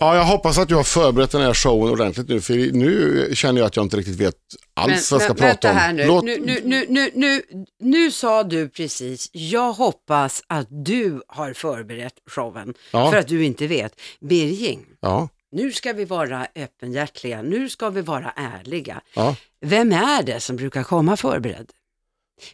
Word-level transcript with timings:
Ja, 0.00 0.16
jag 0.16 0.24
hoppas 0.24 0.58
att 0.58 0.68
du 0.68 0.74
har 0.74 0.82
förberett 0.84 1.30
den 1.30 1.42
här 1.42 1.54
showen 1.54 1.92
ordentligt 1.92 2.28
nu, 2.28 2.40
för 2.40 2.54
nu 2.72 3.30
känner 3.34 3.60
jag 3.60 3.66
att 3.66 3.76
jag 3.76 3.84
inte 3.84 3.96
riktigt 3.96 4.16
vet 4.16 4.34
alls 4.74 5.12
vad 5.12 5.20
jag 5.20 5.24
ska 5.24 5.34
prata 5.34 5.72
vänta 5.72 5.88
om. 5.90 5.96
nu. 5.96 6.06
Låt- 6.06 6.24
Nu, 6.24 6.38
nu, 6.44 6.60
nu, 6.64 6.86
nu, 6.88 7.10
nu, 7.14 7.42
nu 7.80 8.10
sa 8.10 8.42
du 8.44 8.68
precis, 8.68 9.28
jag 9.32 9.72
hoppas 9.72 10.42
att 10.46 10.66
du 10.70 11.22
har 11.28 11.52
förberett 11.52 12.14
showen. 12.30 12.74
Ja. 12.92 13.10
För 13.10 13.18
att 13.18 13.28
du 13.28 13.44
inte 13.44 13.66
vet. 13.66 13.92
Birging, 14.20 14.80
Ja, 15.00 15.28
nu 15.52 15.72
ska 15.72 15.92
vi 15.92 16.04
vara 16.04 16.46
öppenhjärtliga, 16.54 17.42
nu 17.42 17.68
ska 17.68 17.90
vi 17.90 18.00
vara 18.00 18.32
ärliga. 18.36 19.00
ja. 19.14 19.36
Vem 19.60 19.92
är 19.92 20.22
det 20.22 20.40
som 20.40 20.56
brukar 20.56 20.82
komma 20.82 21.16
förberedd? 21.16 21.70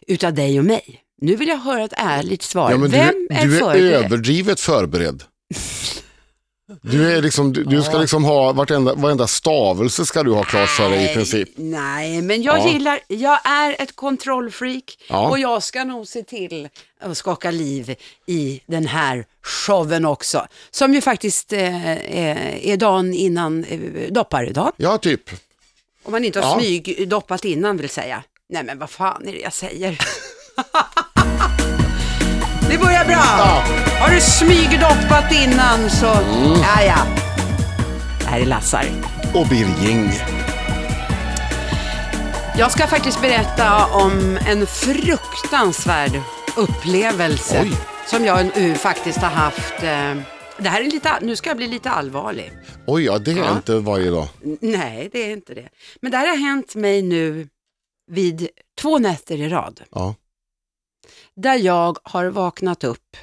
Utav 0.07 0.33
dig 0.33 0.59
och 0.59 0.65
mig. 0.65 1.01
Nu 1.21 1.35
vill 1.35 1.47
jag 1.47 1.57
höra 1.57 1.83
ett 1.83 1.93
ärligt 1.97 2.41
svar. 2.41 2.71
ja 2.71 2.77
men 2.77 2.91
Vem 2.91 3.27
du, 3.29 3.35
är 3.35 3.45
du 3.47 3.55
är 3.55 3.59
förberedd? 3.59 3.93
överdrivet 4.05 4.59
förberedd. 4.59 5.23
Du, 6.81 7.11
är 7.11 7.21
liksom, 7.21 7.53
du, 7.53 7.63
du 7.63 7.83
ska 7.83 7.97
liksom 7.97 8.23
ha 8.23 8.51
vartenda, 8.53 8.93
varenda 8.93 9.27
stavelse 9.27 10.05
ska 10.05 10.23
du 10.23 10.31
ha 10.31 10.43
klart 10.43 10.69
för 10.69 10.89
dig 10.89 11.11
i 11.11 11.13
princip. 11.13 11.49
Nej, 11.55 12.21
men 12.21 12.41
jag 12.43 12.57
Ja. 12.59 12.71
gillar, 12.71 12.99
jag 13.07 13.39
är 13.47 13.75
ett 13.81 13.95
kontrollfreak 13.95 14.83
Ja. 15.09 15.29
och 15.29 15.39
jag 15.39 15.63
ska 15.63 15.83
nog 15.83 16.07
se 16.07 16.23
till 16.23 16.69
att 17.01 17.17
skaka 17.17 17.51
liv 17.51 17.95
i 18.25 18.61
den 18.65 18.87
här 18.87 19.25
showen 19.43 20.05
också. 20.05 20.47
Som 20.71 20.93
ju 20.93 21.01
faktiskt 21.01 21.53
eh, 21.53 21.87
är, 22.17 22.35
är 22.61 22.77
dagen 22.77 23.13
innan 23.13 23.63
eh, 23.63 23.79
dopparedagen. 24.11 24.71
Ja, 24.77 24.97
typ. 24.97 25.29
Om 26.03 26.11
man 26.11 26.23
inte 26.25 26.39
har 26.39 26.49
Ja. 26.55 26.59
smygdoppat 26.59 27.45
innan 27.45 27.77
vill 27.77 27.89
säga. 27.89 28.23
Nej 28.49 28.63
men 28.63 28.79
vad 28.79 28.89
fan 28.89 29.27
är 29.27 29.31
det 29.31 29.39
jag 29.39 29.53
säger? 29.53 29.97
det 32.69 32.77
börjar 32.77 33.05
bra. 33.05 33.63
Har 33.99 34.09
du 34.15 34.21
smygdoppat 34.21 35.31
innan 35.31 35.89
så, 35.89 36.05
Mm. 36.13 36.61
ja 36.61 36.83
ja. 36.83 36.97
Det 38.19 38.25
här 38.27 38.39
är 38.39 38.45
Lassar. 38.45 38.85
Och 39.33 39.47
Birging. 39.47 40.09
Jag 42.57 42.71
ska 42.71 42.87
faktiskt 42.87 43.21
berätta 43.21 43.85
om 43.85 44.37
en 44.47 44.67
fruktansvärd 44.67 46.21
upplevelse 46.57 47.61
Oj. 47.63 47.71
som 48.07 48.25
jag 48.25 48.51
nu 48.57 48.75
faktiskt 48.75 49.17
har 49.17 49.29
haft. 49.29 49.73
eh, 49.83 50.15
Det 50.57 50.69
här 50.69 50.81
är 50.81 50.91
lite, 50.91 51.09
nu 51.21 51.35
ska 51.35 51.49
jag 51.49 51.57
bli 51.57 51.67
lite 51.67 51.89
allvarlig. 51.89 52.51
Oj, 52.87 53.03
ja, 53.05 53.17
det 53.17 53.31
är 53.31 53.35
Ja. 53.37 53.51
inte 53.51 53.75
varje 53.79 54.09
dag. 54.09 54.27
Nej, 54.61 55.09
det 55.11 55.19
är 55.19 55.31
inte 55.33 55.53
det. 55.53 55.69
Men 56.01 56.11
det 56.11 56.17
här 56.17 56.27
har 56.27 56.37
hänt 56.37 56.75
mig 56.75 57.01
nu 57.01 57.47
vid 58.11 58.47
två 58.81 58.97
nätter 58.99 59.37
i 59.41 59.49
rad. 59.49 59.81
Ja. 59.91 60.15
Där 61.35 61.55
jag 61.55 61.97
har 62.03 62.25
vaknat 62.25 62.83
upp 62.83 63.17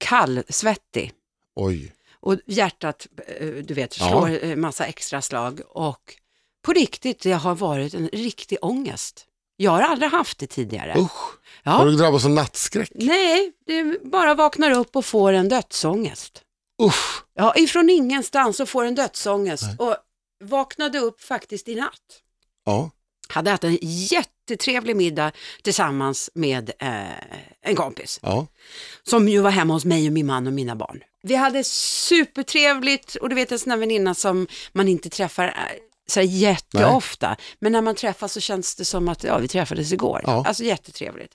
kallsvettig 0.00 1.12
Oj. 1.56 1.92
och 2.20 2.36
hjärtat, 2.46 3.06
eh, 3.26 3.46
du 3.46 3.74
vet, 3.74 3.98
Ja. 4.00 4.08
slår 4.08 4.44
eh, 4.44 4.56
massa 4.56 4.86
extra 4.86 5.22
slag 5.22 5.60
och 5.68 6.14
på 6.62 6.72
riktigt, 6.72 7.20
det 7.22 7.32
har 7.32 7.54
varit 7.54 7.94
en 7.94 8.08
riktig 8.08 8.58
ångest. 8.62 9.26
Jag 9.56 9.70
har 9.70 9.80
aldrig 9.82 10.10
haft 10.10 10.38
det 10.38 10.46
tidigare. 10.46 10.94
Usch. 10.98 11.38
Ja. 11.62 11.70
Har 11.70 11.86
du 11.86 11.96
drabbats 11.96 12.24
av 12.24 12.30
nattskräck? 12.30 12.90
Nej, 12.94 13.52
det 13.66 14.04
bara 14.04 14.34
vaknar 14.34 14.70
upp 14.70 14.96
och 14.96 15.04
får 15.04 15.32
en 15.32 15.48
dödsångest. 15.48 16.42
Usch. 16.82 17.24
Ja, 17.34 17.54
ifrån 17.56 17.90
ingenstans 17.90 18.60
och 18.60 18.68
får 18.68 18.84
en 18.84 18.94
dödsångest. 18.94 19.64
Och 19.78 19.96
vaknade 20.44 20.98
upp 20.98 21.20
faktiskt 21.20 21.68
i 21.68 21.74
natt. 21.74 22.22
Ja. 22.64 22.90
Hade 23.28 23.50
haft 23.50 23.64
en 23.64 23.78
jättetrevlig 24.50 24.96
middag 24.96 25.32
tillsammans 25.62 26.30
med 26.34 26.70
eh, 26.78 27.02
en 27.62 27.76
kompis. 27.76 28.20
Ja. 28.22 28.46
Som 29.02 29.28
ju 29.28 29.40
var 29.40 29.50
hemma 29.50 29.74
hos 29.74 29.84
mig 29.84 30.06
och 30.06 30.12
min 30.12 30.26
man 30.26 30.46
och 30.46 30.52
mina 30.52 30.76
barn. 30.76 31.00
Vi 31.22 31.34
hade 31.34 31.64
supertrevligt 31.64 33.14
och 33.14 33.28
du 33.28 33.34
vet 33.34 33.52
en 33.52 33.58
sån 33.58 33.70
här 33.70 33.78
väninna 33.78 34.14
som 34.14 34.46
man 34.72 34.88
inte 34.88 35.10
träffar 35.10 35.46
eh, 35.46 35.52
så 36.10 36.20
här 36.20 36.26
jätteofta. 36.26 37.36
Men 37.60 37.72
när 37.72 37.82
man 37.82 37.94
träffas 37.94 38.32
så 38.32 38.40
känns 38.40 38.76
det 38.76 38.84
som 38.84 39.08
att 39.08 39.24
ja, 39.24 39.38
vi 39.38 39.48
träffades 39.48 39.92
igår. 39.92 40.20
Ja. 40.26 40.44
Alltså 40.46 40.64
jättetrevligt. 40.64 41.32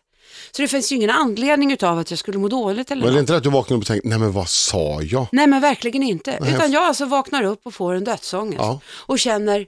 Så 0.52 0.62
det 0.62 0.68
finns 0.68 0.92
ju 0.92 0.96
ingen 0.96 1.10
anledning 1.10 1.72
utav 1.72 2.00
att 2.00 2.10
jag 2.10 2.20
skulle 2.20 2.38
må 2.38 2.48
dåligt 2.48 2.92
eller 2.92 3.02
Men 3.02 3.08
det 3.08 3.12
är 3.12 3.14
något. 3.14 3.20
inte 3.22 3.34
det 3.34 3.38
att 3.38 3.44
du 3.44 3.50
vaknar 3.50 3.78
upp 3.78 3.82
och 3.82 3.88
tänker, 3.88 4.10
nej 4.10 4.20
men 4.20 4.32
vad 4.32 4.50
sa 4.50 5.02
jag? 5.02 5.28
Nej 5.32 5.48
men 5.48 5.62
verkligen 5.62 6.04
inte. 6.04 6.38
Nej. 6.42 6.54
Utan 6.54 6.72
jag 6.72 6.84
alltså 6.84 7.06
vaknar 7.06 7.44
upp 7.44 7.62
och 7.66 7.74
får 7.74 7.94
en 7.94 8.04
dödsångest. 8.04 8.60
Ja. 8.60 8.80
Och 8.88 9.20
känner, 9.20 9.66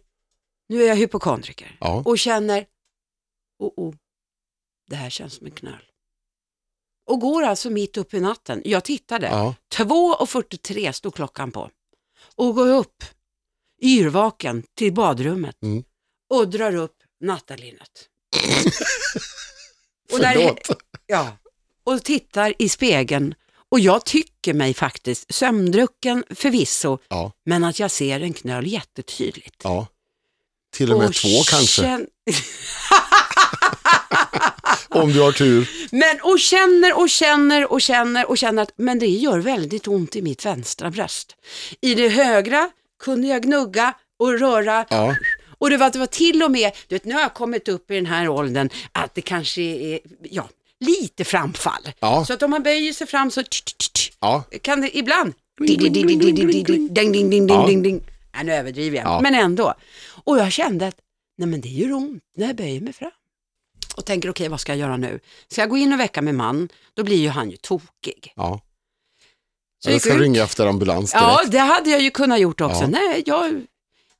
nu 0.69 0.83
är 0.83 0.87
jag 0.87 0.95
hypokondriker. 0.95 1.77
Ja. 1.79 2.01
Och 2.05 2.19
känner, 2.19 2.65
oh, 3.59 3.71
oh, 3.77 3.93
det 4.89 4.95
här 4.95 5.09
känns 5.09 5.33
som 5.33 5.45
en 5.45 5.51
knöl. 5.51 5.83
Och 7.07 7.19
går 7.19 7.43
alltså 7.43 7.69
mitt 7.69 7.97
upp 7.97 8.13
i 8.13 8.19
natten. 8.19 8.61
Jag 8.65 8.83
tittade, 8.83 9.27
Ja. 9.27 9.55
2.43 9.73 10.91
stod 10.91 11.15
klockan 11.15 11.51
på. 11.51 11.69
Och 12.35 12.55
går 12.55 12.67
upp, 12.67 13.03
yrvaken, 13.81 14.63
till 14.75 14.93
badrummet. 14.93 15.63
Mm. 15.63 15.83
Och 16.29 16.47
drar 16.49 16.75
upp 16.75 16.95
nattalinnet. 17.21 18.09
och, 20.11 20.19
där, 20.19 20.57
ja, 21.05 21.37
och 21.83 22.03
tittar 22.03 22.53
i 22.59 22.69
spegeln. 22.69 23.35
Och 23.69 23.79
jag 23.79 24.05
tycker 24.05 24.53
mig 24.53 24.73
faktiskt, 24.73 25.33
sömndrucken 25.33 26.23
förvisso, 26.29 26.97
Ja. 27.07 27.31
men 27.45 27.63
att 27.63 27.79
jag 27.79 27.91
ser 27.91 28.19
en 28.21 28.33
knöl 28.33 28.67
jättetydligt. 28.67 29.55
ja. 29.63 29.87
Till 30.71 30.93
och 30.93 30.99
med 30.99 31.13
två 31.13 31.43
kanske, 31.49 32.05
Om 35.03 35.13
du 35.13 35.21
har 35.21 35.31
tur. 35.31 35.69
Men 35.91 36.21
och 36.21 36.39
känner 36.39 36.97
och 36.99 37.09
känner 37.09 37.71
och 37.71 37.81
känner 37.81 38.29
och 38.29 38.37
känner 38.37 38.63
att 38.63 38.71
men 38.75 38.99
det 38.99 39.07
gör 39.07 39.39
väldigt 39.39 39.87
ont 39.87 40.15
i 40.15 40.21
mitt 40.21 40.45
vänstra 40.45 40.91
bröst. 40.91 41.35
I 41.81 41.95
det 41.95 42.09
högra 42.09 42.69
kunde 42.99 43.27
jag 43.27 43.43
gnugga 43.43 43.93
och 44.19 44.39
röra. 44.39 44.85
Ja. 44.89 45.15
Och 45.59 45.69
det 45.69 45.77
var, 45.77 45.89
det 45.89 45.99
var 45.99 46.05
till 46.05 46.43
och 46.43 46.51
med, 46.51 46.71
du 46.87 46.95
vet 46.95 47.05
nu 47.05 47.13
har 47.13 47.21
jag 47.21 47.33
kommit 47.33 47.67
upp 47.67 47.91
i 47.91 47.95
den 47.95 48.05
här 48.05 48.29
åldern 48.29 48.69
att 48.91 49.15
det 49.15 49.21
kanske 49.21 49.61
är, 49.61 49.99
ja, 50.21 50.49
lite 50.79 51.23
framfall. 51.23 51.89
Ja. 51.99 52.25
Så 52.25 52.33
att 52.33 52.43
om 52.43 52.51
man 52.51 52.63
böjer 52.63 52.93
sig 52.93 53.07
fram 53.07 53.31
så 53.31 53.43
ja. 54.19 54.43
kan 54.61 54.81
det 54.81 54.97
ibland, 54.97 55.33
Nej, 58.33 58.45
nu 58.45 58.53
överdriver 58.53 58.97
jag, 58.97 59.21
men 59.21 59.35
ändå. 59.35 59.73
Och 60.23 60.37
jag 60.37 60.51
kände 60.51 60.87
att, 60.87 60.95
nej 61.37 61.47
men 61.47 61.61
det 61.61 61.69
gör 61.69 61.93
ont 61.93 62.23
när 62.35 62.47
jag 62.47 62.55
böjer 62.55 62.81
mig 62.81 62.93
fram. 62.93 63.11
Och 63.97 64.05
tänker 64.05 64.29
okej, 64.29 64.47
vad 64.49 64.59
ska 64.59 64.71
jag 64.71 64.79
göra 64.79 64.97
nu? 64.97 65.19
Ska 65.47 65.61
jag 65.61 65.69
gå 65.69 65.77
in 65.77 65.93
och 65.93 65.99
väcka 65.99 66.21
min 66.21 66.35
man, 66.35 66.69
då 66.93 67.03
blir 67.03 67.17
ju 67.17 67.29
han 67.29 67.49
ju 67.51 67.57
tokig. 67.57 68.33
ja. 68.35 68.61
Så 69.79 69.91
Jag 69.91 70.01
ska 70.01 70.13
ut. 70.13 70.19
ringa 70.21 70.43
efter 70.43 70.65
ambulans 70.67 71.11
direkt. 71.11 71.25
Ja, 71.27 71.43
det 71.47 71.57
hade 71.59 71.89
jag 71.89 72.01
ju 72.01 72.09
kunnat 72.09 72.39
gjort 72.39 72.61
också. 72.61 72.81
Ja. 72.81 72.87
Nej, 72.87 73.23
jag 73.25 73.61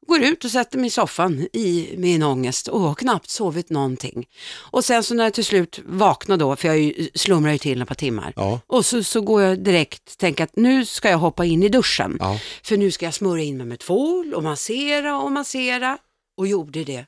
går 0.07 0.21
ut 0.21 0.45
och 0.45 0.51
sätter 0.51 0.77
mig 0.77 0.87
i 0.87 0.89
soffan 0.89 1.47
i 1.53 1.93
min 1.97 2.23
ångest 2.23 2.67
och 2.67 2.79
har 2.81 2.95
knappt 2.95 3.29
sovit 3.29 3.69
någonting. 3.69 4.27
Och 4.57 4.85
sen 4.85 5.03
så 5.03 5.13
när 5.13 5.23
jag 5.23 5.33
till 5.33 5.45
slut 5.45 5.79
vaknar 5.85 6.37
då, 6.37 6.55
för 6.55 6.67
jag 6.67 6.93
slumrar 7.15 7.51
ju 7.51 7.57
till 7.57 7.81
ett 7.81 7.87
par 7.87 7.95
timmar, 7.95 8.33
Ja. 8.35 8.59
och 8.67 8.85
så, 8.85 9.03
så 9.03 9.21
går 9.21 9.41
jag 9.41 9.59
direkt, 9.59 10.17
tänker 10.17 10.43
att 10.43 10.55
nu 10.55 10.85
ska 10.85 11.09
jag 11.09 11.17
hoppa 11.17 11.45
in 11.45 11.63
i 11.63 11.69
duschen. 11.69 12.17
Ja. 12.19 12.39
För 12.63 12.77
nu 12.77 12.91
ska 12.91 13.05
jag 13.05 13.13
smörja 13.13 13.43
in 13.43 13.57
mig 13.57 13.65
med 13.67 13.79
tvål 13.79 14.33
och 14.33 14.43
massera 14.43 15.17
och 15.21 15.31
massera. 15.31 15.97
Och 16.37 16.47
gjorde 16.47 16.83
det. 16.83 17.05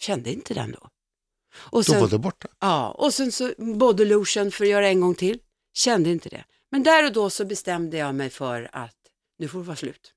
Kände 0.00 0.32
inte 0.32 0.54
den 0.54 0.72
då. 0.80 0.88
Och 1.60 1.84
Då 1.84 1.92
var 1.92 2.00
sen, 2.00 2.08
det 2.08 2.18
borta. 2.18 2.48
ja, 2.60 2.90
och 2.90 3.14
sen 3.14 3.32
så 3.32 3.52
body 3.58 4.04
lotion 4.04 4.50
för 4.50 4.64
att 4.64 4.70
göra 4.70 4.88
en 4.88 5.00
gång 5.00 5.14
till. 5.14 5.38
Kände 5.74 6.10
inte 6.10 6.28
det. 6.28 6.44
Men 6.70 6.82
där 6.82 7.06
och 7.06 7.12
då 7.12 7.30
så 7.30 7.44
bestämde 7.44 7.96
jag 7.96 8.14
mig 8.14 8.30
för 8.30 8.70
att 8.72 8.96
nu 9.38 9.48
får 9.48 9.58
det 9.58 9.64
vara 9.64 9.76
slut. 9.76 10.12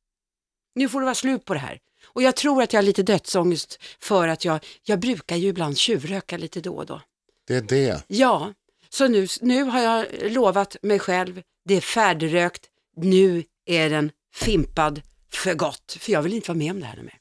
Nu 0.75 0.90
får 0.90 1.00
det 1.00 1.06
vara 1.06 1.16
slut 1.16 1.46
på 1.46 1.53
det 1.53 1.59
här. 1.59 1.79
Och 2.06 2.24
jag 2.24 2.35
tror 2.35 2.63
att 2.63 2.74
jag 2.74 2.78
har 2.78 2.85
lite 2.85 3.03
dödsångest 3.03 3.79
för 4.00 4.28
att 4.28 4.46
jag, 4.46 4.66
jag 4.84 5.00
brukar 5.00 5.35
ju 5.35 5.47
ibland 5.47 5.78
tjuvröka 5.78 6.38
lite 6.38 6.62
då 6.62 6.75
och 6.75 6.85
då. 6.85 7.02
Det 7.47 7.56
är 7.56 7.62
det. 7.62 8.03
Ja, 8.08 8.53
så 8.90 9.08
nu, 9.08 9.28
nu 9.41 9.63
har 9.63 9.81
jag 9.81 10.08
lovat 10.31 10.75
mig 10.81 11.00
själv, 11.00 11.41
det 11.66 11.73
är 11.73 11.81
färdigrökt, 11.81 12.69
nu 12.97 13.44
är 13.66 13.90
den 13.90 14.12
fimpad 14.34 15.02
för 15.31 15.53
gott. 15.53 15.97
För 16.00 16.12
jag 16.12 16.22
vill 16.22 16.34
inte 16.34 16.47
vara 16.47 16.58
med 16.58 16.72
om 16.72 16.79
det 16.79 16.85
här 16.85 17.03
mer. 17.03 17.17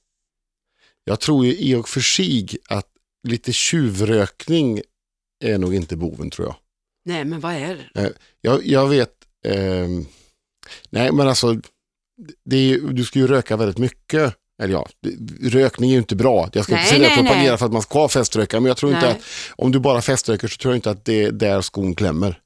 Jag 1.05 1.21
tror 1.21 1.47
ju 1.47 1.57
i 1.57 1.75
och 1.75 1.89
för 1.89 2.01
sig 2.01 2.49
att 2.69 2.90
lite 3.29 3.53
tjuvrökning 3.53 4.81
är 5.45 5.59
nog 5.59 5.75
inte 5.75 5.97
boven 5.97 6.31
tror 6.31 6.49
jag. 6.49 6.57
Nej, 7.05 7.25
men 7.25 7.41
vad 7.41 7.55
är 7.55 7.89
det? 7.95 8.13
Jag, 8.41 8.67
jag 8.67 8.89
vet, 8.89 9.13
ehm, 9.47 10.07
nej 10.91 11.13
men 11.13 11.29
alltså, 11.29 11.61
det 12.45 12.57
är, 12.57 12.79
du 12.79 13.05
ska 13.05 13.19
ju 13.19 13.27
röka 13.27 13.57
väldigt 13.57 13.79
mycket. 13.79 14.35
Eller 14.63 14.73
ja, 14.73 14.89
rökning 15.41 15.91
är 15.91 15.95
ju 15.95 15.99
inte 15.99 16.17
bra. 16.17 16.51
Jag 16.53 16.65
ska 16.65 16.75
Nej, 16.75 16.83
inte 16.83 16.95
säga 16.95 17.09
nej, 17.09 17.17
propagera 17.17 17.51
nej. 17.51 17.59
för 17.59 17.67
att 17.67 17.73
man 17.73 17.83
ska 17.83 18.09
feströka, 18.09 18.61
men 18.61 18.69
jag 18.69 18.77
tror 18.77 18.93
inte 18.93 19.07
Nej. 19.07 19.15
att 19.17 19.23
om 19.51 19.73
du 19.73 19.79
bara 19.79 20.03
feströker 20.03 20.49
så 20.49 20.57
tror 20.57 20.73
jag 20.73 20.77
inte 20.79 20.91
att 20.91 21.05
det 21.05 21.25
är 21.25 21.33
där 21.33 21.61
skon 21.61 21.95
klämmer. 21.95 22.41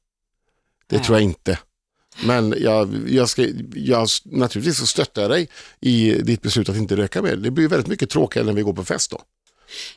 Det 0.86 0.96
Nej. 0.96 1.04
tror 1.04 1.18
jag 1.18 1.24
inte. 1.24 1.58
Men 2.24 2.54
jag, 2.58 3.08
jag 3.08 3.28
ska, 3.28 3.46
jag, 3.74 4.08
naturligtvis 4.24 4.78
så 4.78 4.86
stöttar 4.86 5.22
jag 5.22 5.30
dig 5.30 5.48
i 5.80 6.10
ditt 6.22 6.42
beslut 6.42 6.68
att 6.68 6.76
inte 6.76 6.96
röka 6.96 7.22
mer. 7.22 7.36
Det 7.36 7.50
blir 7.50 7.68
väldigt 7.68 7.88
mycket 7.88 8.10
tråkigare 8.10 8.46
när 8.46 8.52
vi 8.52 8.62
går 8.62 8.72
på 8.72 8.84
fest 8.84 9.10
då. 9.10 9.20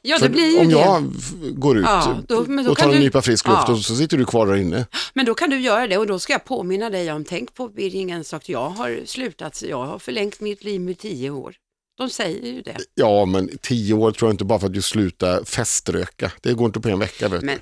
Ja, 0.02 0.18
det 0.20 0.30
blir 0.30 0.46
ju 0.52 0.60
om 0.60 0.68
det. 0.70 0.74
jag 0.74 1.14
går 1.60 1.78
ut 1.78 1.86
Ja, 1.86 2.18
då- 2.28 2.44
då 2.44 2.72
och 2.72 2.78
tar 2.78 2.86
en 2.86 2.92
du- 2.92 3.00
nypa 3.00 3.22
frisk 3.22 3.48
luft 3.48 3.60
Ja. 3.68 3.74
och 3.74 3.80
så 3.80 3.96
sitter 3.96 4.18
du 4.18 4.26
kvar 4.26 4.48
där 4.48 4.56
inne. 4.56 4.86
Men 5.14 5.26
då 5.26 5.34
kan 5.34 5.50
du 5.50 5.60
göra 5.60 5.88
det 5.88 5.98
och 5.98 6.08
då 6.08 6.20
ska 6.20 6.34
jag 6.34 6.46
påminna 6.46 6.90
dig 6.90 7.12
om, 7.12 7.24
tänk 7.26 7.54
på 7.54 7.68
Birging 7.68 8.12
en 8.12 8.24
sak, 8.24 8.50
jag 8.50 8.70
har 8.70 9.02
slutat, 9.06 9.62
jag 9.70 9.86
har 9.86 10.00
förlängt 10.00 10.40
mitt 10.40 10.64
liv 10.64 10.82
med 10.82 10.98
tio 11.00 11.30
år. 11.30 11.56
De 11.98 12.10
säger 12.10 12.54
ju 12.54 12.62
det. 12.62 12.78
Ja, 12.96 13.26
men 13.26 13.50
tio 13.62 13.94
år 13.94 14.12
tror 14.12 14.30
jag 14.30 14.34
inte 14.34 14.46
bara 14.46 14.60
för 14.60 14.68
att 14.68 14.74
du 14.74 14.82
slutar 14.82 15.44
feströka. 15.44 16.32
Det 16.42 16.54
går 16.54 16.66
inte 16.66 16.80
på 16.80 16.90
en 16.90 17.00
vecka. 17.00 17.28
Vet. 17.30 17.42
Men, 17.44 17.60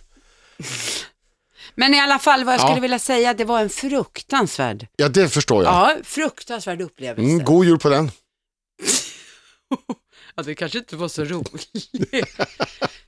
men 1.75 1.93
i 1.93 1.99
alla 1.99 2.19
fall, 2.19 2.43
vad 2.43 2.53
jag 2.53 2.61
Ja. 2.61 2.65
skulle 2.67 2.81
vilja 2.81 2.99
säga, 2.99 3.33
det 3.33 3.45
var 3.45 3.61
en 3.61 3.69
fruktansvärd, 3.69 4.87
Ja, 4.95 5.09
det 5.09 5.29
förstår 5.29 5.63
jag. 5.63 5.73
ja, 5.73 5.95
fruktansvärd 6.03 6.81
upplevelse. 6.81 7.31
Mm, 7.31 7.45
god 7.45 7.65
jul 7.65 7.79
på 7.79 7.89
den. 7.89 8.11
Ja, 10.37 10.43
det 10.43 10.55
kanske 10.55 10.77
inte 10.77 10.95
var 10.95 11.07
så 11.07 11.23
roligt. 11.23 12.29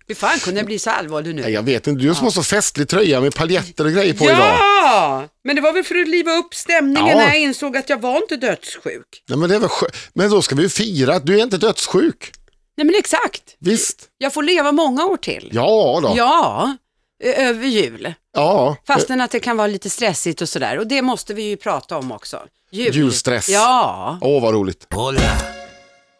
Hur 0.07 0.15
fan 0.15 0.39
kunde 0.39 0.59
jag 0.59 0.65
bli 0.65 0.79
så 0.79 0.89
allvarlig 0.89 1.35
nu? 1.35 1.41
Nej, 1.41 1.51
jag 1.53 1.63
vet 1.63 1.87
inte, 1.87 2.03
du 2.03 2.15
som 2.15 2.23
har 2.23 2.31
så 2.31 2.43
festlig 2.43 2.87
tröja 2.89 3.21
med 3.21 3.35
paljetter 3.35 3.85
och 3.85 3.91
grejer 3.91 4.13
på 4.13 4.23
idag. 4.23 4.37
Ja, 4.37 5.27
men 5.43 5.55
det 5.55 5.61
var 5.61 5.73
väl 5.73 5.83
för 5.83 5.95
att 5.95 6.07
liva 6.07 6.31
upp 6.31 6.53
stämningen 6.55 7.07
Ja. 7.07 7.15
när 7.17 7.27
jag 7.27 7.39
insåg 7.39 7.77
att 7.77 7.89
jag 7.89 8.01
var 8.01 8.17
inte 8.17 8.35
dödssjuk. 8.37 9.23
Nej, 9.29 9.37
men, 9.37 9.49
det 9.49 9.55
är 9.55 9.59
väl 9.59 9.69
skö- 9.69 10.09
men 10.13 10.29
då 10.29 10.41
ska 10.41 10.55
vi 10.55 10.63
ju 10.63 10.69
fira 10.69 11.15
att 11.15 11.25
du 11.25 11.39
är 11.39 11.43
inte 11.43 11.57
dödssjuk. 11.57 12.31
Nej 12.77 12.85
men 12.85 12.95
exakt, 12.95 13.43
Visst? 13.59 14.05
jag 14.17 14.33
får 14.33 14.43
leva 14.43 14.71
många 14.71 15.05
år 15.05 15.17
till. 15.17 15.49
Ja 15.53 15.99
då. 16.03 16.13
Ja, 16.17 16.75
ö- 17.23 17.33
över 17.33 17.67
jul. 17.67 18.13
Ja. 18.33 18.77
Fastän 18.87 19.21
att 19.21 19.31
det 19.31 19.39
kan 19.39 19.57
vara 19.57 19.67
lite 19.67 19.89
stressigt 19.89 20.41
och 20.41 20.49
sådär. 20.49 20.77
Och 20.79 20.87
det 20.87 21.01
måste 21.01 21.33
vi 21.33 21.43
ju 21.43 21.57
prata 21.57 21.97
om 21.97 22.11
också. 22.11 22.39
Jul. 22.71 22.95
Julstress. 22.95 23.49
Ja, 23.49 24.17
Åh, 24.21 24.41
vad 24.41 24.53
roligt. 24.53 24.89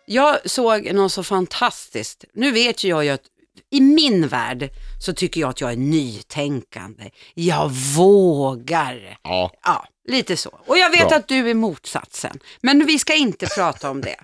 Jag 0.09 0.49
såg 0.49 0.93
något 0.93 1.11
så 1.11 1.23
fantastiskt. 1.23 2.25
Nu 2.33 2.51
vet 2.51 2.83
ju 2.83 2.89
jag 2.89 3.05
ju 3.05 3.09
att 3.11 3.25
i 3.69 3.81
min 3.81 4.27
värld 4.27 4.69
så 5.01 5.13
tycker 5.13 5.41
jag 5.41 5.49
att 5.49 5.61
jag 5.61 5.71
är 5.71 5.77
nytänkande. 5.77 7.09
Jag 7.33 7.69
vågar. 7.71 9.17
Ja. 9.23 9.51
Ja, 9.63 9.85
lite 10.07 10.37
så. 10.37 10.59
Och 10.65 10.77
jag 10.77 10.89
vet 10.89 11.09
Bra. 11.09 11.17
att 11.17 11.27
du 11.27 11.49
är 11.49 11.53
motsatsen. 11.53 12.39
Men 12.61 12.85
vi 12.85 12.99
ska 12.99 13.15
inte 13.15 13.47
prata 13.47 13.89
om 13.89 14.01
det. 14.01 14.17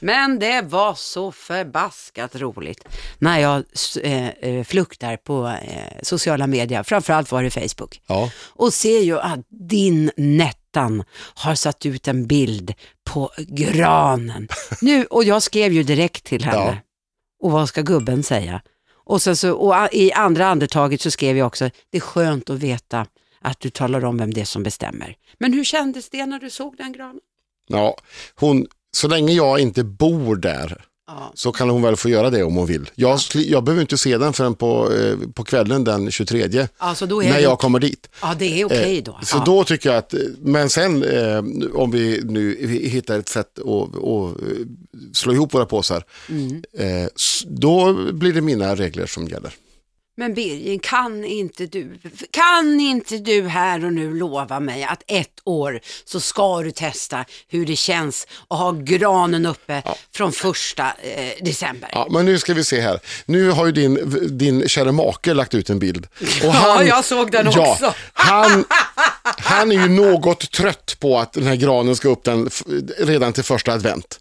Men 0.00 0.38
det 0.38 0.62
var 0.62 0.94
så 0.94 1.32
förbaskat 1.32 2.36
roligt 2.36 2.84
när 3.18 3.38
jag 3.38 3.64
eh, 4.02 4.28
eh, 4.28 4.64
fluktar 4.64 5.16
på 5.16 5.46
eh, 5.48 6.02
sociala 6.02 6.46
medier, 6.46 6.82
framförallt 6.82 7.32
var 7.32 7.42
det 7.42 7.50
Facebook, 7.50 8.00
ja. 8.06 8.30
och 8.46 8.72
ser 8.72 9.00
ju 9.00 9.18
att 9.18 9.40
din 9.48 10.10
Nettan 10.16 11.04
har 11.34 11.54
satt 11.54 11.86
ut 11.86 12.08
en 12.08 12.26
bild 12.26 12.74
på 13.04 13.30
granen. 13.38 14.48
Nu, 14.80 15.04
och 15.04 15.24
jag 15.24 15.42
skrev 15.42 15.72
ju 15.72 15.82
direkt 15.82 16.24
till 16.24 16.44
henne. 16.44 16.56
Ja. 16.66 16.76
Och 17.42 17.50
vad 17.50 17.68
ska 17.68 17.82
gubben 17.82 18.22
säga? 18.22 18.62
Och, 19.04 19.22
sen 19.22 19.36
så, 19.36 19.52
och 19.52 19.88
i 19.92 20.12
andra 20.12 20.46
andetaget 20.46 21.00
så 21.00 21.10
skrev 21.10 21.36
jag 21.36 21.46
också, 21.46 21.70
det 21.90 21.98
är 21.98 22.00
skönt 22.00 22.50
att 22.50 22.58
veta 22.58 23.06
att 23.44 23.60
du 23.60 23.70
talar 23.70 24.04
om 24.04 24.16
vem 24.18 24.34
det 24.34 24.40
är 24.40 24.44
som 24.44 24.62
bestämmer. 24.62 25.16
Men 25.38 25.52
hur 25.52 25.64
kändes 25.64 26.10
det 26.10 26.26
när 26.26 26.38
du 26.38 26.50
såg 26.50 26.76
den 26.76 26.92
granen? 26.92 27.20
ja. 27.68 27.96
Hon, 28.34 28.66
så 28.92 29.08
länge 29.08 29.32
jag 29.32 29.60
inte 29.60 29.84
bor 29.84 30.36
där 30.36 30.84
Ja. 31.06 31.32
så 31.34 31.52
kan 31.52 31.70
hon 31.70 31.82
väl 31.82 31.96
få 31.96 32.08
göra 32.08 32.30
det 32.30 32.42
om 32.44 32.56
hon 32.56 32.66
vill. 32.66 32.90
Jag, 32.94 33.16
sli- 33.16 33.50
jag 33.50 33.64
behöver 33.64 33.80
inte 33.82 33.98
se 33.98 34.18
den 34.18 34.32
förrän 34.32 34.54
på, 34.54 34.92
eh, 34.92 35.16
på 35.34 35.44
kvällen 35.44 35.84
den 35.84 36.10
23 36.10 36.68
Alltså 36.78 37.06
när 37.06 37.38
jag 37.38 37.58
kommer 37.58 37.78
dit. 37.78 38.08
ja, 38.22 38.34
det 38.38 38.60
är 38.60 38.64
okej 38.64 39.02
då. 39.02 39.18
Så 39.22 39.36
ja. 39.36 39.42
då 39.46 39.64
tycker 39.64 39.88
jag 39.88 39.98
att, 39.98 40.14
men 40.40 40.70
sen 40.70 41.02
eh, 41.02 41.38
om 41.74 41.90
vi 41.90 42.20
nu 42.24 42.66
hittar 42.66 43.18
ett 43.18 43.28
sätt 43.28 43.58
att, 43.58 43.64
att 43.96 44.42
eh, 44.42 44.66
slå 45.12 45.32
ihop 45.32 45.54
våra 45.54 45.66
påsar, 45.66 46.04
Mm. 46.28 46.62
eh, 46.78 47.08
då 47.46 47.94
blir 48.12 48.32
det 48.32 48.40
mina 48.40 48.74
regler 48.74 49.06
som 49.06 49.26
gäller. 49.28 49.52
Men 50.20 50.34
Birgin, 50.34 50.78
kan 50.78 51.24
inte 51.24 51.66
du, 51.66 51.98
kan 52.30 52.80
inte 52.80 53.18
du 53.18 53.48
här 53.48 53.84
och 53.84 53.92
nu 53.92 54.14
lova 54.14 54.60
mig 54.60 54.84
att 54.84 55.02
ett 55.06 55.40
år 55.44 55.80
så 56.04 56.20
ska 56.20 56.62
du 56.62 56.70
testa 56.70 57.24
hur 57.48 57.66
det 57.66 57.76
känns 57.76 58.26
att 58.48 58.58
ha 58.58 58.72
granen 58.72 59.46
uppe 59.46 59.82
från 60.14 60.32
första 60.32 60.82
eh, 60.82 61.44
december? 61.44 61.90
Ja, 61.92 62.06
men 62.10 62.24
nu 62.24 62.38
ska 62.38 62.54
vi 62.54 62.64
se 62.64 62.80
här. 62.80 63.00
Nu 63.26 63.50
har 63.50 63.66
ju 63.66 63.72
din, 63.72 63.98
din 64.38 64.68
kära 64.68 64.92
make 64.92 65.34
lagt 65.34 65.54
ut 65.54 65.70
en 65.70 65.78
bild. 65.78 66.06
Och 66.20 66.54
Ja, 66.54 66.84
jag 66.84 67.04
såg 67.04 67.30
den 67.30 67.50
ja, 67.54 67.72
också. 67.72 67.94
Han, 68.12 68.64
han 69.22 69.72
är 69.72 69.76
ju 69.76 69.88
något 69.88 70.52
trött 70.52 70.96
på 71.00 71.18
att 71.18 71.32
den 71.32 71.46
här 71.46 71.56
granen 71.56 71.96
ska 71.96 72.08
upp 72.08 72.24
den 72.24 72.50
redan 72.98 73.32
till 73.32 73.44
första 73.44 73.72
advent. 73.72 74.20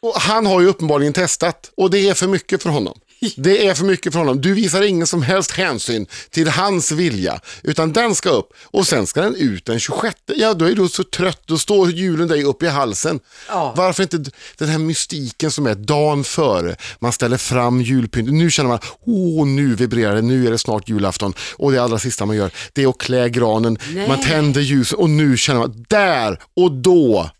Och 0.00 0.14
han 0.14 0.46
har 0.46 0.60
ju 0.60 0.66
uppenbarligen 0.66 1.12
testat 1.12 1.70
och 1.76 1.90
det 1.90 2.08
är 2.08 2.14
för 2.14 2.26
mycket 2.26 2.62
för 2.62 2.70
honom. 2.70 2.98
Det 3.36 3.66
är 3.66 3.74
för 3.74 3.84
mycket 3.84 4.12
för 4.12 4.18
honom. 4.18 4.40
Du 4.40 4.54
visar 4.54 4.82
ingen 4.82 5.06
som 5.06 5.22
helst 5.22 5.50
hänsyn 5.50 6.06
till 6.30 6.48
hans 6.48 6.92
vilja, 6.92 7.40
utan 7.62 7.92
den 7.92 8.14
ska 8.14 8.30
upp 8.30 8.52
och 8.62 8.86
sen 8.86 9.06
ska 9.06 9.20
den 9.20 9.34
ut 9.34 9.64
den 9.64 9.80
26. 9.80 10.16
Ja, 10.36 10.54
då 10.54 10.64
är 10.64 10.74
du 10.74 10.88
så 10.88 11.04
trött, 11.04 11.42
då 11.46 11.58
står 11.58 11.90
julen 11.90 12.28
dig 12.28 12.44
upp 12.44 12.62
i 12.62 12.66
halsen. 12.66 13.20
Ja. 13.48 13.74
Varför 13.76 14.02
inte 14.02 14.30
den 14.58 14.68
här 14.68 14.78
mystiken 14.78 15.50
som 15.50 15.66
är 15.66 15.74
dagen 15.74 16.24
före, 16.24 16.76
man 16.98 17.12
ställer 17.12 17.36
fram 17.36 17.80
julpynt, 17.82 18.32
nu 18.32 18.50
känner 18.50 18.68
man, 18.68 18.78
åh 19.06 19.46
nu 19.46 19.74
vibrerar 19.74 20.14
det, 20.14 20.22
nu 20.22 20.46
är 20.46 20.50
det 20.50 20.58
snart 20.58 20.88
julafton 20.88 21.34
och 21.56 21.72
det 21.72 21.82
allra 21.82 21.98
sista 21.98 22.26
man 22.26 22.36
gör, 22.36 22.50
det 22.72 22.82
är 22.82 22.88
att 22.88 22.98
klä 22.98 23.28
granen, 23.28 23.78
Nej. 23.92 24.08
man 24.08 24.20
tänder 24.20 24.60
ljusen 24.60 24.98
och 24.98 25.10
nu 25.10 25.36
känner 25.36 25.60
man, 25.60 25.84
där 25.88 26.38
och 26.56 26.72
då 26.72 27.30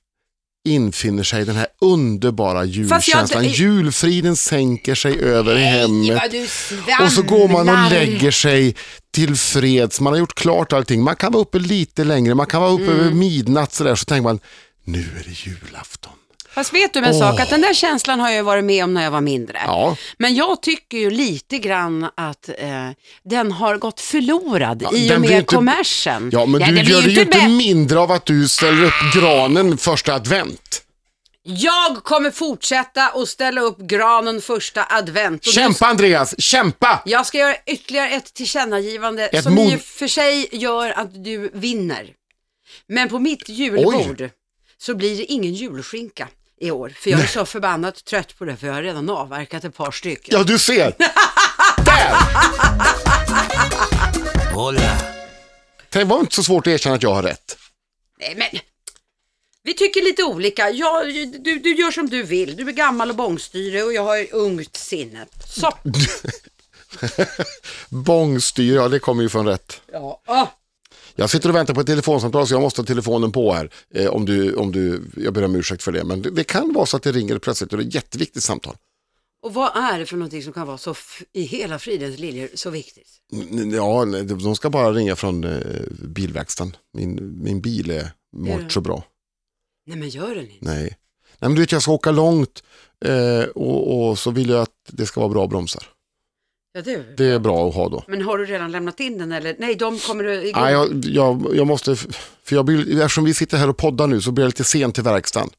infinner 0.65 1.23
sig 1.23 1.45
den 1.45 1.57
här 1.57 1.67
underbara 1.81 2.59
Fast 2.61 2.69
jag- 2.77 2.83
julkänslan. 2.97 3.45
Julfriden 3.49 4.37
sänker 4.37 4.95
sig 4.95 5.19
över 5.21 5.57
hemmet. 5.57 6.23
du 6.31 6.47
svamlar. 6.47 7.05
Och 7.07 7.13
så 7.13 7.23
går 7.23 7.49
man 7.49 7.69
och 7.69 7.91
lägger 7.91 8.31
sig 8.31 8.77
till 9.13 9.37
freds. 9.37 10.01
Man 10.01 10.13
har 10.13 10.19
gjort 10.21 10.35
klart 10.35 10.73
allting. 10.73 11.03
Man 11.03 11.17
kan 11.17 11.33
vara 11.33 11.43
uppe 11.43 11.59
lite 11.59 12.05
längre. 12.05 12.35
Man 12.35 12.47
kan 12.47 12.61
vara 12.63 12.71
uppe 12.73 12.85
Mm. 12.85 12.97
över 13.01 13.11
midnatt 13.11 13.73
sådär. 13.73 13.95
Så 13.95 14.05
tänker 14.05 14.23
man, 14.23 14.39
nu 14.85 14.99
är 14.99 15.25
det 15.29 15.47
julafton. 15.47 16.13
Fast 16.55 16.75
vet 16.75 16.93
du 16.93 17.01
en 17.05 17.15
sak, 17.19 17.41
att 17.41 17.51
den 17.51 17.61
där 17.61 17.75
känslan 17.75 18.21
har 18.21 18.31
jag 18.31 18.45
varit 18.45 18.65
med 18.65 18.85
om 18.85 18.95
när 18.95 19.03
jag 19.05 19.11
var 19.11 19.21
mindre. 19.21 19.61
Ja, 19.67 19.97
Men 20.19 20.35
jag 20.35 20.63
tycker 20.63 20.99
ju 20.99 21.11
lite 21.11 21.59
grann 21.59 22.09
att 22.15 22.49
eh, 22.49 22.91
den 23.25 23.53
har 23.53 23.77
gått 23.77 24.01
förlorad 24.01 24.83
i 24.95 25.09
den 25.09 25.17
och 25.17 25.21
med 25.21 25.31
inte- 25.31 25.55
kommersen. 25.55 26.31
ja 26.33 26.47
men 26.47 26.61
Ja, 26.61 26.67
du 26.67 26.91
gör 26.91 27.03
ju 27.03 27.21
inte 27.21 27.39
bä- 27.39 27.57
mindre 27.57 27.99
av 28.01 28.13
att 28.13 28.27
du 28.27 28.49
ställer 28.49 28.85
upp 28.85 29.15
granen 29.15 29.79
första 29.79 30.15
advent. 30.15 30.83
Jag 31.43 32.05
kommer 32.05 32.31
fortsätta 32.31 33.07
att 33.09 33.29
ställa 33.29 33.61
upp 33.61 33.79
granen 33.79 34.41
första 34.41 34.87
advent. 34.91 35.47
Och 35.47 35.53
Kämpa 35.53 35.87
Andreas, 35.87 36.41
kämpa! 36.41 37.03
Jag 37.05 37.27
ska 37.27 37.39
göra 37.39 37.57
ytterligare 37.67 38.11
ett 38.11 38.35
tillkännagivande 38.35 39.27
Ett 39.27 39.43
som 39.45 39.55
mod- 39.55 39.73
i 39.73 39.77
och 39.77 39.81
för 39.81 40.09
sig 40.09 40.49
gör 40.53 40.91
att 40.99 41.25
du 41.25 41.51
vinner. 41.55 42.07
Men 42.87 43.09
på 43.09 43.19
mitt 43.19 43.49
julbord 43.49 44.31
så 44.79 44.95
blir 44.95 45.17
det 45.17 45.25
ingen 45.25 45.55
julskinka 45.55 46.29
i 46.61 46.71
år. 46.71 46.93
För 46.97 47.11
jag 47.11 47.21
är 47.21 47.27
så 47.27 47.47
förbannat 47.47 48.05
trött 48.05 48.39
på 48.39 48.45
det, 48.45 48.57
för 48.57 48.67
jag 48.67 48.75
har 48.75 48.83
redan 48.83 49.11
avverkat 49.11 49.65
ett 49.65 49.77
par 49.77 49.91
stycken. 49.91 50.39
Ja, 50.39 50.45
du 50.45 50.59
ser. 50.59 50.95
Där! 51.85 52.17
Det 55.91 56.05
var 56.05 56.21
inte 56.21 56.35
så 56.35 56.43
svårt 56.43 56.67
att 56.67 56.71
erkänna 56.71 56.95
att 56.95 57.03
jag 57.03 57.15
har 57.15 57.23
rätt. 57.23 57.57
Nej, 58.21 58.35
men 58.37 58.61
vi 59.63 59.75
tycker 59.75 60.03
lite 60.03 60.23
olika. 60.25 60.71
Jag, 60.71 61.07
du, 61.45 61.59
du 61.59 61.75
gör 61.75 61.91
som 61.91 62.09
du 62.09 62.23
vill. 62.23 62.57
Du 62.57 62.69
är 62.69 62.73
gammal 62.73 63.11
och 63.11 63.17
bångstyrig 63.17 63.85
och 63.85 63.93
jag 63.93 64.05
har 64.05 64.35
ungt 64.35 64.77
sinne. 64.77 65.27
Så. 65.47 65.73
Bångstyr, 67.89 68.75
ja 68.75 68.89
det 68.89 68.99
kommer 68.99 69.23
ju 69.23 69.29
från 69.29 69.47
rätt. 69.47 69.81
Ja. 69.93 70.23
Ah. 70.27 70.47
Jag 71.17 71.31
sitter 71.31 71.49
och 71.49 71.55
väntar 71.55 71.75
på 71.75 71.81
ett 71.81 71.87
telefonsamtal 71.87 72.47
så 72.47 72.55
jag 72.55 72.61
måste 72.63 72.81
ha 72.81 72.87
telefonen 72.87 73.33
på 73.33 73.53
här. 73.53 73.71
Eh, 73.95 74.07
om 74.07 74.25
du, 74.27 74.55
om 74.55 74.73
du, 74.73 75.03
jag 75.17 75.35
ber 75.35 75.45
om 75.45 75.55
ursäkt 75.57 75.83
för 75.83 75.93
det, 75.93 76.05
men 76.05 76.23
det, 76.23 76.31
det 76.31 76.45
kan 76.45 76.73
vara 76.73 76.87
så 76.87 76.97
att 76.97 77.03
det 77.03 77.13
ringer 77.13 77.39
plötsligt 77.39 77.73
och 77.73 77.79
det 77.79 77.85
är 77.85 77.89
ett 77.89 77.95
jätteviktigt 77.95 78.43
samtal. 78.43 78.77
Och 79.43 79.55
vad 79.55 79.77
är 79.77 79.99
det 79.99 80.07
för 80.07 80.17
någonting 80.17 80.43
som 80.43 80.53
kan 80.53 80.67
vara 80.67 80.79
så 80.79 80.95
i 81.33 81.43
hela 81.43 81.79
fridens 81.79 82.19
liljor 82.19 82.49
så 82.55 82.71
viktigt? 82.71 83.09
N- 83.33 83.71
Ja, 83.75 84.05
de 84.25 84.57
ska 84.57 84.71
bara 84.71 84.93
ringa 84.93 85.17
från 85.17 85.45
eh, 85.45 85.61
bilverkstaden. 86.09 86.77
Min, 86.95 87.43
min 87.43 87.61
bil 87.61 87.91
är, 87.91 88.11
mår 88.37 88.69
så 88.69 88.81
bra. 88.81 89.05
Nej 89.87 89.97
men 89.99 90.09
gör 90.09 90.35
den 90.35 90.45
inte. 90.51 90.57
Nej. 90.65 90.83
Nej, 90.83 91.49
men 91.49 91.55
du 91.55 91.61
vet 91.61 91.73
jag 91.73 91.83
ska 91.83 91.93
åka 91.93 92.11
långt 92.11 92.63
eh, 93.05 93.43
och, 93.55 94.09
och 94.09 94.19
så 94.19 94.31
vill 94.31 94.49
jag 94.51 94.61
att 94.63 94.71
det 94.89 95.07
ska 95.07 95.21
vara 95.21 95.31
bra 95.31 95.47
bromsar. 95.47 95.83
Ja, 96.73 96.83
det. 96.83 97.17
Det 97.17 97.25
är 97.25 97.39
bra 97.39 97.69
att 97.69 97.75
ha 97.75 97.89
då. 97.89 98.05
Men 98.09 98.23
har 98.23 98.39
du 98.39 98.45
redan 98.45 98.73
lämnat 98.73 99.01
in 99.01 99.19
den 99.19 99.33
eller? 99.33 99.57
Nej, 99.59 99.75
de 99.75 99.99
kommer 99.99 100.25
du 100.25 100.43
igång. 100.43 100.63
Nej, 100.63 100.73
jag, 100.73 101.05
jag, 101.05 101.57
jag 101.57 101.67
måste, 101.67 101.97
för 101.97 102.57
jag 102.57 102.65
blir, 102.65 103.01
eftersom 103.01 103.25
vi 103.25 103.35
sitter 103.35 103.57
här 103.57 103.69
och 103.69 103.77
poddar 103.77 104.07
nu 104.07 104.21
så 104.21 104.33
blir 104.33 104.45
jag 104.45 104.49
lite 104.49 104.65
sent 104.65 104.95
till 104.95 105.05
verkstaden. 105.05 105.51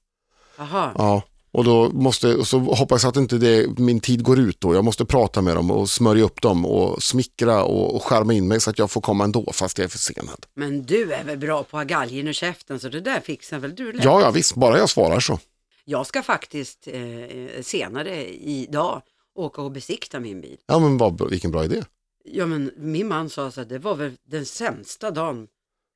Jaha. 0.57 0.91
Ja, 0.97 1.21
och 1.51 1.63
då 1.63 1.89
måste, 1.89 2.35
och 2.35 2.47
så 2.47 2.59
hoppas 2.59 3.03
jag 3.03 3.09
att 3.09 3.17
inte 3.17 3.37
det, 3.37 3.79
min 3.79 3.99
tid 3.99 4.23
går 4.23 4.39
ut 4.39 4.61
då. 4.61 4.75
Jag 4.75 4.85
måste 4.85 5.05
prata 5.05 5.41
med 5.41 5.55
dem 5.55 5.71
och 5.71 5.89
smörja 5.89 6.23
upp 6.23 6.41
dem 6.41 6.65
och 6.65 7.03
smickra 7.03 7.63
och, 7.63 7.95
och 7.95 8.03
skärma 8.03 8.33
in 8.33 8.47
mig 8.47 8.59
så 8.59 8.69
att 8.69 8.79
jag 8.79 8.91
får 8.91 9.01
komma 9.01 9.23
ändå 9.23 9.51
fast 9.53 9.77
jag 9.77 9.85
är 9.85 9.89
försenad. 9.89 10.45
Men 10.53 10.83
du 10.83 11.13
är 11.13 11.23
väl 11.23 11.37
bra 11.37 11.63
på 11.63 11.77
att 11.77 11.89
ha 11.89 11.97
galgen 11.97 12.27
ur 12.27 12.33
käften 12.33 12.79
så 12.79 12.89
det 12.89 13.01
där 13.01 13.19
fixar 13.19 13.59
väl 13.59 13.75
du 13.75 13.93
lätt? 13.93 14.03
Ja, 14.03 14.21
ja 14.21 14.31
visst, 14.31 14.55
bara 14.55 14.77
jag 14.77 14.89
svarar 14.89 15.19
så. 15.19 15.39
Jag 15.85 16.07
ska 16.07 16.23
faktiskt 16.23 16.87
eh, 16.87 17.61
senare 17.61 18.27
idag 18.33 19.01
åka 19.35 19.61
och 19.61 19.71
besikta 19.71 20.19
min 20.19 20.41
bil. 20.41 20.57
Ja, 20.65 20.79
men 20.79 20.97
vad, 20.97 21.29
vilken 21.29 21.51
bra 21.51 21.65
idé. 21.65 21.83
Ja 22.23 22.45
men 22.45 22.71
min 22.77 23.07
man 23.07 23.29
sa 23.29 23.51
så 23.51 23.61
att 23.61 23.69
det 23.69 23.79
var 23.79 23.95
väl 23.95 24.11
den 24.27 24.45
sämsta 24.45 25.11
dagen. 25.11 25.47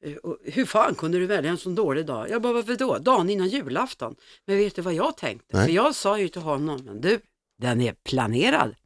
Eh, 0.06 0.13
och 0.15 0.38
Hur 0.44 0.65
fan 0.65 0.96
kunde 0.96 1.20
du 1.20 1.25
välja 1.25 1.51
en 1.51 1.58
sån 1.58 1.75
dålig 1.75 2.06
dag? 2.06 2.30
Jag 2.30 2.42
bara 2.42 2.54
varför 2.54 2.75
då? 2.75 2.98
Dagen 2.98 3.30
innan 3.30 3.48
julafton. 3.48 4.15
Men 4.46 4.58
vet 4.58 4.75
du 4.75 4.82
vad 4.82 4.94
jag 4.94 5.18
tänkte? 5.18 5.58
Nej. 5.58 5.65
För 5.68 5.74
jag 5.74 5.96
sa 5.96 6.20
ju 6.20 6.27
till 6.27 6.42
honom, 6.42 6.82
men 6.86 7.01
du, 7.01 7.20
den 7.62 7.82
är 7.82 7.94
planerad. 8.04 8.75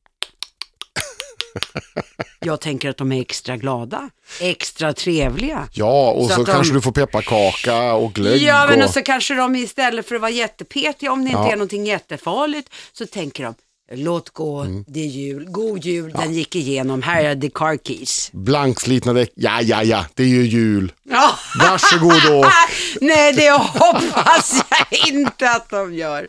jag 2.39 2.61
tänker 2.61 2.89
att 2.89 2.97
de 2.97 3.11
är 3.11 3.21
extra 3.21 3.57
glada, 3.57 4.09
extra 4.41 4.93
trevliga. 4.93 5.67
Ja, 5.73 6.11
och 6.11 6.27
Så 6.27 6.33
så, 6.35 6.41
att 6.41 6.47
de- 6.47 6.51
kanske 6.53 6.73
du 6.73 6.81
får 6.81 6.91
pepparkaka 6.91 7.93
och 7.93 8.13
glögg. 8.13 8.41
Ja, 8.41 8.65
men 8.69 8.79
och... 8.79 8.85
och 8.85 8.91
så 8.93 9.01
kanske 9.01 9.33
de 9.35 9.55
istället 9.55 10.05
för 10.07 10.15
att 10.15 10.21
vara 10.21 10.31
jättepetiga, 10.31 11.11
om 11.11 11.19
det 11.23 11.29
inte 11.29 11.41
Ja. 11.41 11.51
är 11.51 11.55
någonting 11.55 11.85
jättefarligt, 11.85 12.69
så 12.93 13.05
tänker 13.05 13.43
de, 13.43 13.53
låt 13.91 14.29
gå, 14.29 14.59
Mm. 14.61 14.85
det 14.87 14.99
är 14.99 15.05
jul, 15.05 15.45
god 15.49 15.85
jul, 15.85 16.11
den 16.11 16.33
gick 16.33 16.55
igenom, 16.55 17.01
här 17.01 17.23
är 17.23 17.35
the 17.35 17.49
car 17.49 17.77
keys. 17.83 18.29
Blankslitna 18.33 19.13
däck. 19.13 19.31
Ja, 19.35 19.61
ja, 19.61 19.83
ja, 19.83 20.05
det 20.13 20.23
är 20.23 20.27
ju 20.27 20.41
jul. 20.45 20.91
Ja. 21.03 21.35
Varsågod 21.59 22.21
då. 22.27 22.49
Nej, 23.01 23.33
det 23.33 23.51
hoppas 23.51 24.63
jag 24.69 25.07
inte 25.09 25.51
att 25.51 25.69
de 25.69 25.93
gör. 25.93 26.27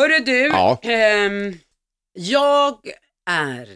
Hörru 0.00 0.18
du, 0.24 0.46
Ja. 0.46 0.78
ehm, 0.82 1.58
jag 2.12 2.78
är, 3.30 3.68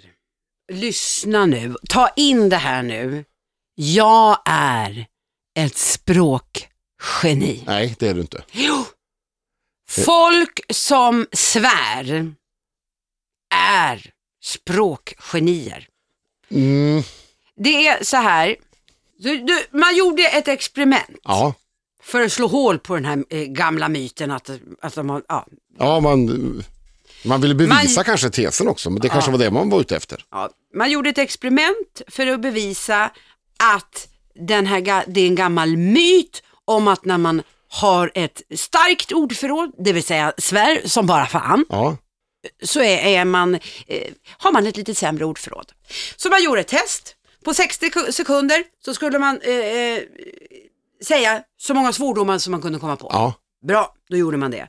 lyssna 0.72 1.46
nu, 1.46 1.74
ta 1.88 2.08
in 2.16 2.48
det 2.48 2.56
här 2.56 2.82
nu. 2.82 3.24
Jag 3.74 4.38
är 4.46 5.06
ett 5.58 5.76
språkgeni. 5.76 7.62
Nej, 7.66 7.96
det 7.98 8.08
är 8.08 8.14
du 8.14 8.20
inte. 8.20 8.44
Jo. 8.52 8.84
Folk 9.90 10.60
som 10.70 11.26
svär 11.32 12.34
är 13.62 14.10
språkgenier. 14.42 15.86
Mm, 16.50 17.02
Det 17.56 17.86
är 17.86 18.04
så 18.04 18.16
här, 18.16 18.56
du, 19.18 19.38
du, 19.38 19.66
man 19.78 19.96
gjorde 19.96 20.22
ett 20.22 20.48
experiment 20.48 21.18
ja, 21.24 21.54
för 22.02 22.20
att 22.22 22.32
slå 22.32 22.46
hål 22.46 22.78
på 22.78 22.94
den 22.94 23.04
här 23.04 23.24
eh, 23.30 23.42
gamla 23.44 23.88
myten 23.88 24.30
att, 24.30 24.50
att 24.82 24.94
de 24.94 25.10
har, 25.10 25.22
ja, 25.28 25.46
ja 25.78 26.00
man, 26.00 26.62
man 27.24 27.40
ville 27.40 27.54
bevisa 27.54 27.94
Man- 27.98 28.04
kanske 28.04 28.30
tesen 28.30 28.68
också, 28.68 28.90
men 28.90 29.00
det 29.02 29.08
kanske 29.08 29.30
Ja. 29.30 29.36
var 29.36 29.44
det 29.44 29.50
man 29.50 29.70
var 29.70 29.80
ute 29.80 29.96
efter. 29.96 30.24
ja, 30.30 30.50
man 30.74 30.90
gjorde 30.90 31.10
ett 31.10 31.18
experiment 31.18 32.02
för 32.08 32.26
att 32.26 32.40
bevisa 32.40 33.10
att 33.74 34.08
den 34.34 34.66
här, 34.66 35.04
det 35.06 35.20
är 35.20 35.26
en 35.26 35.34
gammal 35.34 35.76
myt 35.76 36.42
om 36.64 36.88
att 36.88 37.04
när 37.04 37.18
man 37.18 37.42
har 37.68 38.12
ett 38.14 38.42
starkt 38.54 39.12
ordförråd, 39.12 39.72
det 39.78 39.92
vill 39.92 40.04
säga 40.04 40.32
svär 40.38 40.82
som 40.84 41.06
bara 41.06 41.26
fan, 41.26 41.64
Ja, 41.68 41.96
så 42.62 42.80
är, 42.82 43.24
man, 43.24 43.54
eh, 43.86 44.12
har 44.38 44.52
man 44.52 44.66
ett 44.66 44.76
lite 44.76 44.94
sämre 44.94 45.24
ordförråd. 45.24 45.72
Så 46.16 46.28
man 46.28 46.42
gjorde 46.44 46.60
ett 46.60 46.68
test. 46.68 47.16
På 47.44 47.54
60 47.54 47.88
ku- 47.90 48.12
sekunder 48.12 48.64
så 48.84 48.94
skulle 48.94 49.18
man 49.18 49.40
eh, 49.42 49.54
eh, 49.54 50.00
säga 51.04 51.42
så 51.56 51.74
många 51.74 51.92
svordomar 51.92 52.38
som 52.38 52.50
man 52.50 52.62
kunde 52.62 52.78
komma 52.78 52.96
på. 52.96 53.08
ja, 53.12 53.34
Bra, 53.66 53.94
då 54.10 54.16
gjorde 54.16 54.36
man 54.36 54.50
det. 54.50 54.68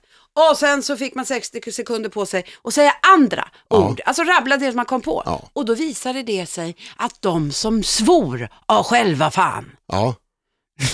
Och 0.51 0.58
sen 0.58 0.84
så 0.84 0.98
fick 0.98 1.15
man 1.15 1.25
60 1.25 1.72
sekunder 1.72 2.10
på 2.10 2.25
sig 2.25 2.46
att 2.63 2.74
säga 2.74 2.94
andra 3.01 3.48
Ja. 3.70 3.89
ord, 3.89 4.01
alltså 4.06 4.24
rabbla 4.24 4.58
det 4.58 4.65
som 4.68 4.75
man 4.75 4.86
kom 4.86 5.01
på. 5.01 5.24
Ja. 5.25 5.50
Och 5.53 5.65
då 5.65 5.75
visade 5.75 6.24
det 6.24 6.46
sig 6.46 6.75
att 6.96 7.22
de 7.22 7.51
som 7.51 7.84
svor 7.84 8.50
av 8.65 8.84
själva 8.84 9.32
fan, 9.32 9.72
ja. 9.88 10.15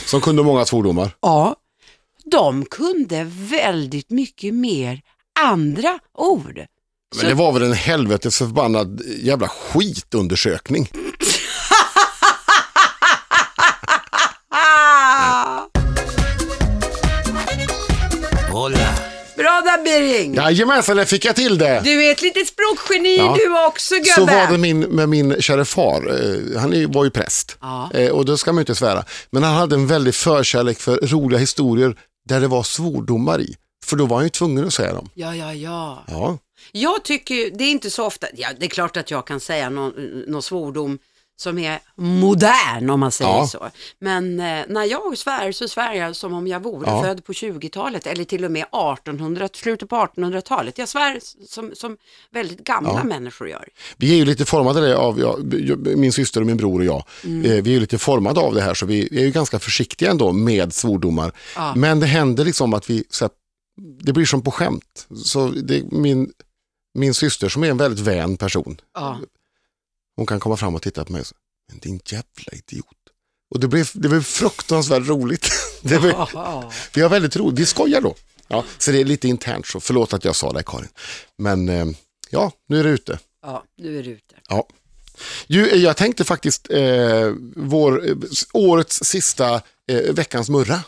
Som 0.05 0.21
kunde 0.21 0.43
många 0.43 0.65
svordomar. 0.65 1.11
ja, 1.21 1.55
de 2.25 2.65
kunde 2.65 3.23
väldigt 3.29 4.09
mycket 4.09 4.53
mer 4.53 5.01
andra 5.45 5.99
ord. 6.17 6.59
Men 7.17 7.25
det 7.27 7.33
var 7.33 7.51
väl 7.51 7.63
en 7.63 7.73
helvetes 7.73 8.37
förbannad 8.37 9.01
jävla 9.21 9.47
skitundersökning. 9.47 10.89
Bra 19.37 19.61
där 19.65 19.83
Birring! 19.83 20.33
Jajamensan, 20.35 20.97
där 20.97 21.05
fick 21.05 21.25
jag 21.25 21.35
till 21.35 21.57
det. 21.57 21.81
Du 21.83 22.05
är 22.05 22.11
ett 22.11 22.21
litet 22.21 22.47
språkgeni 22.47 23.17
Ja. 23.17 23.35
du 23.37 23.65
också 23.67 23.95
gubbe. 23.95 24.09
Så 24.15 24.25
var 24.25 24.51
det 24.51 24.57
min, 24.57 24.79
med 24.79 25.09
min 25.09 25.41
kära 25.41 25.65
far. 25.65 25.95
Eh, 26.55 26.61
Han 26.61 26.73
är- 26.73 26.93
var 26.93 27.03
ju 27.03 27.09
präst 27.09 27.57
Ja. 27.61 27.89
Eh, 27.93 28.09
och 28.11 28.25
då 28.25 28.37
ska 28.37 28.51
man 28.51 28.57
ju 28.57 28.61
inte 28.61 28.75
svära. 28.75 29.03
Men 29.31 29.43
han 29.43 29.55
hade 29.55 29.75
en 29.75 29.87
väldig 29.87 30.15
förkärlek 30.15 30.79
för 30.79 30.97
roliga 31.07 31.39
historier 31.39 31.95
där 32.29 32.41
det 32.41 32.47
var 32.47 32.63
svordomar 32.63 33.41
i. 33.41 33.55
För 33.85 33.95
då 33.97 34.05
var 34.05 34.15
han 34.17 34.25
ju 34.25 34.29
tvungen 34.29 34.67
att 34.67 34.73
säga 34.73 34.93
dem. 34.93 35.09
Ja, 35.13 35.35
ja, 35.35 35.53
ja. 35.53 36.03
Ja, 36.07 36.37
Jag 36.71 37.03
tycker 37.03 37.51
det 37.57 37.63
är 37.63 37.71
inte 37.71 37.89
så 37.89 38.05
ofta, 38.05 38.27
ja 38.35 38.47
det 38.59 38.65
är 38.65 38.69
klart 38.69 38.97
att 38.97 39.11
jag 39.11 39.27
kan 39.27 39.39
säga 39.39 39.69
någon, 39.69 39.93
någon 40.27 40.43
svordom 40.43 40.99
som 41.37 41.57
är 41.59 41.79
modern 41.95 42.89
om 42.89 42.99
man 42.99 43.11
säger 43.11 43.31
Ja. 43.31 43.47
så. 43.47 43.69
Men 43.99 44.39
eh, 44.39 44.65
när 44.69 44.83
jag 44.85 45.17
svär 45.17 45.51
så 45.51 45.67
svär 45.67 45.93
jag 45.93 46.15
som 46.15 46.33
om 46.33 46.47
jag 46.47 46.63
vore 46.63 46.89
Ja. 46.89 47.03
född 47.03 47.25
på 47.25 47.31
20-talet 47.33 48.07
eller 48.07 48.23
till 48.23 48.45
och 48.45 48.51
med 48.51 48.61
1800, 48.61 49.49
slutet 49.53 49.89
på 49.89 49.95
1800-talet. 49.95 50.77
Jag 50.77 50.89
svär 50.89 51.19
som, 51.47 51.71
som 51.75 51.97
väldigt 52.31 52.59
gamla 52.63 52.89
Ja. 52.93 53.03
människor 53.03 53.49
gör. 53.49 53.67
vi 53.97 54.11
är 54.11 54.15
ju 54.15 54.25
lite 54.25 54.45
formade 54.45 54.97
av, 54.97 55.19
ja, 55.19 55.37
min 55.95 56.13
syster 56.13 56.41
och 56.41 56.47
min 56.47 56.57
bror 56.57 56.79
och 56.79 56.85
jag. 56.85 57.03
Mm. 57.23 57.45
Eh, 57.51 57.63
Vi 57.63 57.69
är 57.69 57.73
ju 57.73 57.79
lite 57.79 57.97
formade 57.97 58.39
av 58.39 58.53
det 58.55 58.61
här 58.61 58.73
så 58.73 58.85
vi 58.85 59.19
är 59.21 59.25
ju 59.25 59.31
ganska 59.31 59.59
försiktiga 59.59 60.11
ändå 60.11 60.31
med 60.31 60.73
svordomar. 60.73 61.31
Men 61.75 61.99
det 61.99 62.05
händer 62.07 62.45
liksom 62.45 62.73
att 62.73 62.89
vi, 62.89 63.03
så 63.09 63.25
här, 63.25 63.31
det 63.81 64.13
blir 64.13 64.25
som 64.25 64.41
på 64.43 64.51
skämt. 64.51 65.07
Så 65.25 65.47
det, 65.49 65.91
min, 65.91 66.33
min 66.93 67.13
syster 67.13 67.49
som 67.49 67.63
är 67.63 67.69
en 67.69 67.77
väldigt 67.77 67.99
vän 68.05 68.37
person, 68.37 68.81
Ja. 68.93 69.19
hon 70.15 70.25
kan 70.25 70.39
komma 70.39 70.57
fram 70.57 70.75
och 70.75 70.81
titta 70.81 71.05
på 71.05 71.11
mig 71.11 71.21
och 71.21 71.27
säga, 71.27 71.37
men 71.71 71.79
din 71.79 71.99
jävla 72.05 72.51
idiot. 72.51 72.85
Och 73.51 73.59
det 73.59 73.67
blev, 73.67 73.89
det 73.93 74.09
blev 74.09 74.23
fruktansvärt 74.23 75.07
roligt. 75.07 75.49
Det 75.81 75.99
blev, 75.99 76.11
Ja. 76.33 76.71
vi 76.93 77.01
har 77.01 77.09
väldigt 77.09 77.35
roligt, 77.35 77.59
vi 77.59 77.65
skojar 77.65 78.01
då. 78.01 78.15
Ja, 78.47 78.63
så 78.77 78.91
det 78.91 78.99
är 79.01 79.05
lite 79.05 79.27
internt 79.27 79.67
så, 79.67 79.79
förlåt 79.79 80.13
att 80.13 80.25
jag 80.25 80.35
sa 80.35 80.51
det 80.53 80.63
Karin. 80.63 80.89
Men 81.37 81.69
eh, 81.69 81.85
ja, 82.29 82.51
nu 82.67 82.79
är 82.79 82.83
det 82.83 82.89
ute. 82.89 83.19
ja, 83.41 83.63
nu 83.77 83.99
är 83.99 84.03
du 84.03 84.09
ute. 84.11 84.35
Ja. 84.49 84.67
Ju, 85.47 85.65
jag 85.75 85.97
tänkte 85.97 86.23
faktiskt 86.25 86.67
eh, 86.71 87.33
vår, 87.55 88.09
eh, 88.09 88.15
årets 88.53 88.99
sista 89.03 89.61
eh, 89.87 90.13
veckans 90.13 90.49
murra. 90.49 90.83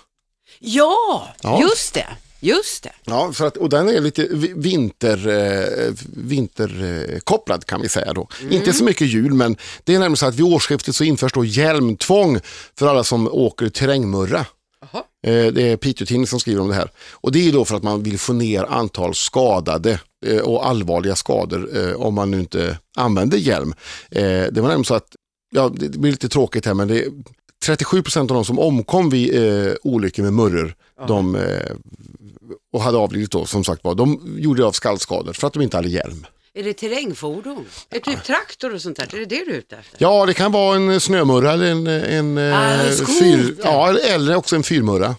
Ja, 0.59 1.27
Ja. 1.41 1.61
just 1.61 1.93
det. 1.93 2.07
Just 2.43 2.83
det. 2.83 2.91
Ja, 3.05 3.31
för 3.33 3.47
att, 3.47 3.57
och 3.57 3.69
den 3.69 3.89
är 3.89 4.01
lite 4.01 4.27
vi- 4.31 4.53
vinter, 4.55 5.27
eh, 5.27 5.93
vinterkopplad 6.15 7.65
kan 7.65 7.81
vi 7.81 7.89
säga 7.89 8.13
då. 8.13 8.27
Inte 8.49 8.73
så 8.73 8.83
mycket 8.83 9.07
jul, 9.07 9.33
men 9.33 9.57
det 9.83 9.95
är 9.95 9.99
nämligen 9.99 10.17
så 10.17 10.25
att 10.25 10.35
vid 10.35 10.45
årsskiftet 10.45 10.95
så 10.95 11.03
införs 11.03 11.33
då 11.33 11.45
hjälmtvång 11.45 12.39
för 12.77 12.87
alla 12.87 13.03
som 13.03 13.27
åker 13.27 13.69
terrängmurra. 13.69 14.45
Jaha. 14.81 15.03
Eh, 15.27 15.53
Det 15.53 15.61
är 15.71 15.77
Piteå-Tidningen 15.77 16.27
som 16.27 16.39
skriver 16.39 16.61
om 16.61 16.67
det 16.67 16.73
här. 16.75 16.91
Och 17.11 17.31
det 17.31 17.47
är 17.47 17.51
då 17.51 17.65
för 17.65 17.75
att 17.75 17.83
man 17.83 18.03
vill 18.03 18.19
få 18.19 18.33
ner 18.33 18.63
antal 18.63 19.15
skadade 19.15 19.99
eh, 20.25 20.37
och 20.39 20.67
allvarliga 20.67 21.15
skador 21.15 21.69
eh, 21.77 21.93
om 21.95 22.13
man 22.13 22.31
nu 22.31 22.39
inte 22.39 22.77
använder 22.97 23.37
hjälm. 23.37 23.73
Det 24.09 24.51
var 24.55 24.61
nämligen 24.61 24.85
så 24.85 24.93
att, 24.95 25.07
ja 25.53 25.71
det 25.75 25.89
blir 25.89 26.11
lite 26.11 26.29
tråkigt 26.29 26.65
här 26.65 26.73
men 26.73 26.87
det 26.87 27.05
37 27.65 28.01
procent 28.03 28.31
av 28.31 28.35
de 28.35 28.45
som 28.45 28.59
omkom 28.59 29.09
vid 29.09 29.43
eh, 29.67 29.73
olyckor 29.83 30.23
med 30.23 30.33
murror 30.33 30.75
de, 31.07 31.35
eh, 31.35 31.41
och 32.73 32.81
hade 32.81 32.97
avlidit 32.97 33.31
då 33.31 33.45
som 33.45 33.63
sagt 33.63 33.83
var, 33.83 33.95
de 33.95 34.35
gjorde 34.39 34.65
av 34.65 34.71
skallskador 34.71 35.33
för 35.33 35.47
att 35.47 35.53
de 35.53 35.61
inte 35.61 35.77
hade 35.77 35.89
hjälm. 35.89 36.25
Är 36.53 36.63
det 36.63 36.73
terrängfordon? 36.73 37.65
Är 37.89 37.99
det 37.99 37.99
typ 37.99 38.23
traktor 38.23 38.73
och 38.75 38.81
sånt 38.81 38.97
där? 38.97 39.15
Är 39.15 39.19
det 39.19 39.25
det 39.25 39.45
du 39.45 39.51
är 39.51 39.57
ute 39.57 39.75
efter? 39.77 39.97
Ja, 40.01 40.25
det 40.25 40.33
kan 40.33 40.51
vara 40.51 40.75
en 40.75 40.99
snömurra 40.99 41.51
eller 41.53 41.65
en, 41.65 41.87
en, 41.87 42.37
eh, 42.37 42.87
Ah, 42.89 42.91
skoter. 42.91 43.13
fyr, 43.19 43.55
ja, 43.63 43.97
eller 43.97 44.35
också 44.35 44.55
en 44.55 44.63
fyrmurra. 44.63 45.15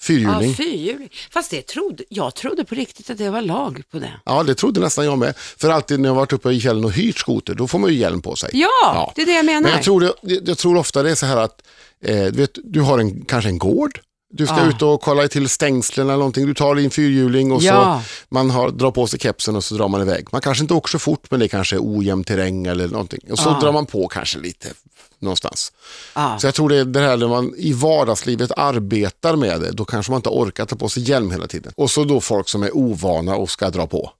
Fyrhjuling. 0.00 0.48
Ja, 0.50 0.54
fyrhjuling. 0.56 1.08
Fast 1.30 1.50
det 1.50 1.66
trodde, 1.66 2.04
jag 2.08 2.34
trodde 2.34 2.64
på 2.64 2.74
riktigt 2.74 3.10
att 3.10 3.18
det 3.18 3.30
var 3.30 3.42
lag 3.42 3.82
på 3.90 3.98
det. 3.98 4.12
Ja, 4.24 4.42
det 4.42 4.54
trodde 4.54 4.80
nästan 4.80 5.04
jag 5.04 5.18
med. 5.18 5.34
För 5.36 5.70
alltid 5.70 6.00
när 6.00 6.08
jag 6.08 6.14
varit 6.14 6.32
uppe 6.32 6.50
i 6.50 6.60
fjällen 6.60 6.84
och 6.84 6.92
hyrt 6.92 7.18
skoter, 7.18 7.54
då 7.54 7.68
får 7.68 7.78
man 7.78 7.90
ju 7.90 7.96
hjälm 7.96 8.22
på 8.22 8.36
sig. 8.36 8.50
Ja, 8.52 9.12
det 9.16 9.22
är 9.22 9.26
det 9.26 9.32
jag 9.32 9.44
menar. 9.44 9.60
Men 9.60 9.70
jag 9.72 9.82
tror, 9.82 10.00
det, 10.22 10.40
jag 10.48 10.58
tror 10.58 10.76
ofta 10.76 11.02
det 11.02 11.10
är 11.10 11.14
så 11.14 11.26
här 11.26 11.36
att 11.36 11.62
eh, 12.04 12.16
du, 12.24 12.30
vet, 12.30 12.58
du 12.64 12.80
har 12.80 12.98
en, 12.98 13.24
kanske 13.24 13.48
en 13.50 13.58
gård, 13.58 14.00
du 14.30 14.46
ska 14.46 14.56
Ja. 14.56 14.68
ut 14.68 14.82
och 14.82 15.00
kolla 15.00 15.28
till 15.28 15.48
stängslen 15.48 16.06
eller 16.06 16.16
någonting, 16.18 16.46
du 16.46 16.54
tar 16.54 16.74
din 16.74 16.90
fyrhjuling 16.90 17.52
och 17.52 17.62
Ja. 17.62 18.02
så 18.04 18.24
man 18.34 18.50
har, 18.50 18.70
drar 18.70 18.90
på 18.90 19.06
sig 19.06 19.18
kepsen 19.20 19.56
och 19.56 19.64
så 19.64 19.74
drar 19.74 19.88
man 19.88 20.00
iväg. 20.02 20.26
Man 20.32 20.40
kanske 20.40 20.64
inte 20.64 20.74
åker 20.74 20.88
så 20.90 20.98
fort 20.98 21.30
men 21.30 21.40
det 21.40 21.48
kanske 21.48 21.76
är 21.76 21.80
ojämn 21.82 22.24
terräng 22.24 22.66
eller 22.66 22.88
någonting. 22.88 23.20
Och 23.30 23.38
så 23.38 23.48
Ja. 23.48 23.58
drar 23.62 23.72
man 23.72 23.86
på 23.86 24.08
kanske 24.08 24.38
lite 24.38 24.68
någonstans. 25.18 25.72
Ja. 26.14 26.38
Så 26.38 26.46
jag 26.46 26.54
tror 26.54 26.68
det 26.68 26.76
är 26.76 26.84
det 26.84 27.00
här 27.00 27.16
när 27.16 27.28
man 27.28 27.54
i 27.56 27.72
vardagslivet 27.72 28.52
arbetar 28.56 29.36
med 29.36 29.60
det, 29.60 29.70
då 29.72 29.84
kanske 29.84 30.12
man 30.12 30.18
inte 30.18 30.28
orkar 30.28 30.66
ta 30.66 30.76
på 30.76 30.88
sig 30.88 31.02
hjälm 31.02 31.30
hela 31.30 31.46
tiden. 31.46 31.72
Och 31.76 31.90
så 31.90 32.04
då 32.04 32.20
folk 32.20 32.48
som 32.48 32.62
är 32.62 32.76
ovana 32.76 33.36
och 33.36 33.50
ska 33.50 33.70
dra 33.70 33.86
på. 33.86 34.12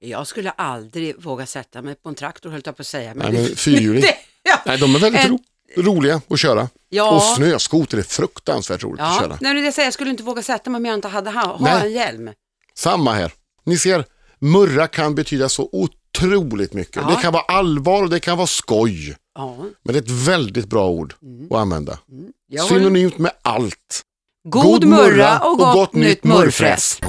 Jag 0.00 0.26
skulle 0.26 0.50
aldrig 0.50 1.22
våga 1.22 1.46
sätta 1.46 1.82
mig 1.82 1.94
på 1.94 2.08
en 2.08 2.14
traktor 2.14 2.50
höll 2.50 2.62
jag 2.64 2.76
på 2.76 2.80
att 2.80 2.86
säga. 2.86 3.14
Nej, 3.14 3.32
men 3.32 3.46
fyrhjuling. 3.56 4.04
Ja. 4.46 4.58
Nej, 4.66 4.78
de 4.78 4.94
är 4.94 4.98
väldigt 4.98 5.20
En- 5.24 5.30
ro 5.30 5.38
roliga 5.76 6.20
att 6.30 6.38
köra. 6.40 6.68
Ja. 6.88 7.10
Och 7.16 7.22
snöskoter 7.22 7.98
är 7.98 8.02
fruktansvärt 8.02 8.82
roligt 8.82 9.00
att 9.00 9.14
Ja, 9.14 9.20
köra. 9.20 9.28
nej, 9.28 9.54
men 9.54 9.56
det 9.56 9.62
jag 9.62 9.74
säger, 9.74 9.86
jag 9.86 9.94
skulle 9.94 10.10
inte 10.10 10.22
våga 10.22 10.42
sätta 10.42 10.70
mig 10.70 10.78
om 10.78 10.84
jag 10.84 10.94
inte 10.94 11.08
hade 11.08 11.30
ha, 11.30 11.56
ha 11.56 11.68
en 11.80 11.92
hjälm. 11.92 12.30
Samma 12.74 13.12
här. 13.12 13.32
Ni 13.64 13.78
ser, 13.78 14.04
murra 14.44 14.86
kan 14.86 15.14
betyda 15.14 15.48
så 15.48 15.68
otroligt 15.72 16.72
mycket. 16.72 16.96
Ja. 16.96 17.10
Det 17.16 17.22
kan 17.22 17.32
vara 17.32 17.42
allvar 17.42 18.02
och 18.02 18.10
det 18.10 18.20
kan 18.20 18.36
vara 18.36 18.46
skoj. 18.46 19.16
Ja. 19.34 19.56
Men 19.82 19.92
det 19.92 19.98
är 19.98 20.02
ett 20.02 20.10
väldigt 20.28 20.66
bra 20.66 20.88
ord 20.88 21.14
att 21.50 21.56
använda. 21.56 21.98
Har 22.58 22.68
Synonymt 22.68 23.18
med 23.18 23.32
allt. 23.42 24.02
god 24.48 24.84
murra 24.84 25.38
och 25.40 25.58
gott, 25.58 25.92
nytt 25.92 26.24
murrfräs. 26.24 27.00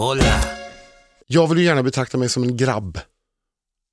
Jag 1.28 1.48
vill 1.48 1.58
ju 1.58 1.64
gärna 1.64 1.84
betrakta 1.84 2.18
mig 2.18 2.30
som 2.30 2.44
en 2.44 2.58
grabb. 2.58 3.00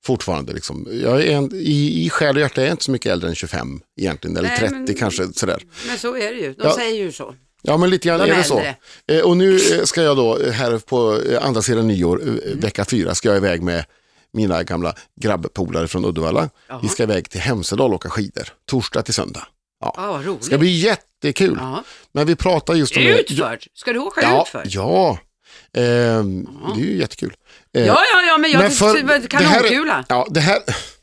Fortfarande 0.04 0.52
liksom. 0.52 0.88
Jag 0.92 1.22
är 1.26 1.36
en, 1.36 1.54
i, 1.54 2.04
I 2.06 2.10
själ 2.10 2.36
och 2.36 2.40
hjärta 2.40 2.60
är 2.60 2.64
jag 2.64 2.72
inte 2.72 2.84
så 2.84 2.90
mycket 2.90 3.12
äldre 3.12 3.28
än 3.28 3.34
25 3.34 3.80
egentligen. 4.00 4.36
Eller 4.36 4.48
Nej, 4.48 4.58
30 4.58 4.74
men- 4.74 4.94
kanske 4.94 5.32
sådär. 5.32 5.62
Men 5.86 5.98
så 5.98 6.16
är 6.16 6.30
det 6.32 6.38
ju. 6.40 6.52
De 6.54 6.62
Ja. 6.64 6.74
säger 6.76 6.96
ju 7.04 7.12
så. 7.12 7.34
Ja 7.62 7.76
men 7.76 7.90
lite 7.90 8.08
grann 8.08 8.20
De 8.20 8.30
är 8.30 8.36
det 8.36 8.44
så. 8.44 8.58
äldre. 8.58 8.76
Eh, 9.08 9.20
och 9.20 9.36
nu 9.36 9.54
eh, 9.56 9.84
ska 9.84 10.02
jag 10.02 10.16
då 10.16 10.38
eh, 10.38 10.52
här 10.52 10.78
på 10.78 11.20
andra 11.42 11.62
sidan 11.62 11.88
nyår, 11.88 12.22
eh, 12.28 12.56
vecka 12.56 12.84
fyra, 12.84 13.14
ska 13.14 13.28
jag 13.28 13.36
iväg 13.36 13.62
med 13.62 13.84
mina 14.32 14.62
gamla 14.62 14.94
grabbpolare 15.20 15.88
från 15.88 16.04
Uddevalla. 16.04 16.48
Jaha. 16.68 16.78
Vi 16.82 16.88
ska 16.88 17.02
iväg 17.02 17.30
till 17.30 17.40
Hemsedal 17.40 17.90
och 17.90 17.94
åka 17.96 18.10
skidor. 18.10 18.48
Torsdag 18.66 19.02
till 19.02 19.14
söndag. 19.14 19.46
Ja. 19.80 19.94
Ja, 19.96 20.12
vad 20.12 20.24
roligt. 20.26 20.44
ska 20.44 20.58
bli 20.58 20.70
jättekul. 20.70 21.56
Ja. 21.60 21.84
Men 22.12 22.26
vi 22.26 22.36
pratar 22.36 22.74
just 22.74 22.96
om. 22.96 23.02
Utfört? 23.02 23.66
Ska 23.74 23.92
du 23.92 23.98
åka 23.98 24.22
Ja, 24.22 24.42
utför? 24.42 24.62
ja. 24.66 25.18
Ehm, 25.76 26.48
det 26.74 26.80
är 26.80 26.84
ju 26.84 26.98
jättekul. 26.98 27.32
Eh, 27.74 27.86
Ja, 27.86 27.98
ja, 28.14 28.22
ja, 28.22 28.38
men 28.38 28.50
jag 28.50 28.60
men 28.62 28.70
för- 28.70 29.26
kanonkula. 29.28 30.04
Ja, 30.08 30.26
det 30.30 30.40
här, 30.40 30.58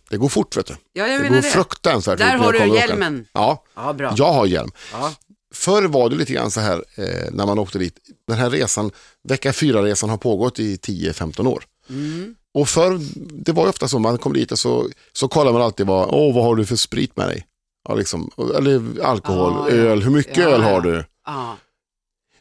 det 0.10 0.18
går 0.18 0.30
fort 0.30 0.58
vet 0.58 0.66
du. 0.66 0.76
Ja, 0.94 1.08
jag 1.08 1.22
det 1.22 1.28
går 1.28 1.36
det. 1.36 1.42
fruktansvärt 1.42 2.18
Där 2.20 2.38
fort. 2.38 2.54
när 2.54 2.60
har 2.60 2.68
du 2.68 2.76
hjälmen. 2.76 3.26
Ja, 3.34 3.64
Ja, 3.76 3.94
bra. 3.94 4.14
jag 4.18 4.34
har 4.34 4.46
hjälm. 4.46 4.72
Ja. 4.92 5.12
Förr 5.56 5.84
var 5.84 6.10
det 6.10 6.16
lite 6.16 6.34
grann 6.34 6.52
så 6.52 6.60
här 6.60 6.84
eh, 6.96 7.32
när 7.32 7.46
man 7.46 7.60
åkte 7.60 7.80
dit. 7.80 7.98
Den 8.28 8.38
här 8.38 8.50
resan, 8.50 8.92
vecka 9.24 9.54
fyra-resan 9.54 10.10
har 10.10 10.18
pågått 10.18 10.60
i 10.60 10.76
10-15 10.76 11.48
år. 11.48 11.64
Mm. 11.90 12.36
Och 12.54 12.70
förr, 12.70 13.00
det 13.16 13.52
var 13.52 13.64
ju 13.64 13.70
ofta 13.70 13.88
så, 13.88 14.00
man 14.00 14.18
kom 14.18 14.34
dit 14.34 14.52
och 14.52 14.60
så, 14.60 14.90
så 15.14 15.28
kollar 15.28 15.54
man 15.54 15.62
alltid 15.62 15.88
vad, 15.88 16.10
åh, 16.12 16.36
vad 16.36 16.44
har 16.44 16.56
du 16.56 16.66
för 16.66 16.76
sprit 16.76 17.18
med 17.18 17.28
dig? 17.28 17.46
Ja, 17.88 17.96
liksom, 17.96 18.32
eller 18.58 19.02
alkohol, 19.04 19.54
ja. 19.54 19.70
öl, 19.70 20.04
hur 20.04 20.12
mycket 20.12 20.38
Ja, 20.38 20.44
öl 20.44 20.62
har 20.62 20.82
du? 20.82 21.06
Ja. 21.26 21.58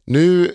Nu 0.04 0.54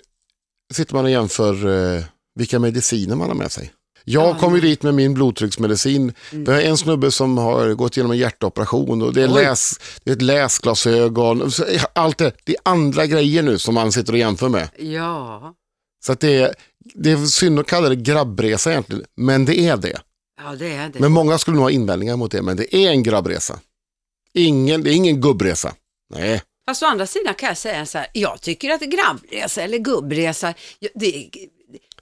sitter 0.72 0.94
man 0.94 1.04
och 1.04 1.10
jämför 1.10 1.66
eh, 1.96 2.04
vilka 2.34 2.58
mediciner 2.58 3.16
man 3.16 3.28
har 3.28 3.34
med 3.34 3.52
sig. 3.52 3.72
Jag 4.04 4.28
Ja, 4.28 4.38
kom 4.38 4.54
ju 4.54 4.60
dit 4.60 4.82
med 4.82 4.94
min 4.94 5.14
blodtrycksmedicin. 5.14 6.12
Vi 6.30 6.52
har 6.52 6.60
en 6.60 6.76
snubbe 6.76 7.10
som 7.10 7.38
har 7.38 7.74
gått 7.74 7.96
igenom 7.96 8.12
en 8.12 8.18
hjärtoperation 8.18 9.02
och 9.02 9.14
det 9.14 9.22
är, 9.22 9.28
läs, 9.28 9.80
det 10.04 10.10
är 10.10 10.16
ett 10.16 10.22
läsglasögon. 10.22 11.50
Allt 11.92 12.18
det, 12.18 12.32
det 12.44 12.52
är 12.52 12.60
andra 12.62 13.06
grejer 13.06 13.42
nu 13.42 13.58
som 13.58 13.74
man 13.74 13.92
sitter 13.92 14.12
och 14.12 14.18
jämför 14.18 14.48
med. 14.48 14.68
Ja. 14.78 15.54
Så 16.06 16.12
att 16.12 16.20
det, 16.20 16.34
är, 16.36 16.54
det 16.94 17.10
är 17.10 17.16
synd 17.26 17.58
att 17.58 17.66
kalla 17.66 17.88
det 17.88 17.96
grabbresa 17.96 18.70
egentligen, 18.70 19.04
men 19.16 19.44
det 19.44 19.58
är 19.60 19.76
det. 19.76 20.00
ja, 20.44 20.56
det 20.58 20.72
är 20.72 20.88
det. 20.88 21.00
Men 21.00 21.12
många 21.12 21.38
skulle 21.38 21.54
nog 21.54 21.64
ha 21.64 21.70
invändningar 21.70 22.16
mot 22.16 22.32
det, 22.32 22.42
men 22.42 22.56
det 22.56 22.76
är 22.76 22.90
en 22.90 23.02
grabbresa. 23.02 23.58
Ingen, 24.34 24.82
det 24.82 24.90
är 24.90 24.94
ingen 24.94 25.20
gubbresa. 25.20 25.74
Nej, 26.14 26.42
Fast 26.66 26.82
å 26.82 26.86
andra 26.86 27.06
sidan 27.06 27.34
kan 27.34 27.48
jag 27.48 27.58
säga 27.58 27.86
så 27.86 27.98
här, 27.98 28.06
jag 28.12 28.40
tycker 28.40 28.70
att 28.70 28.80
grabbresa 28.80 29.62
eller 29.62 29.78
gubbresa, 29.78 30.54
det, 30.94 31.30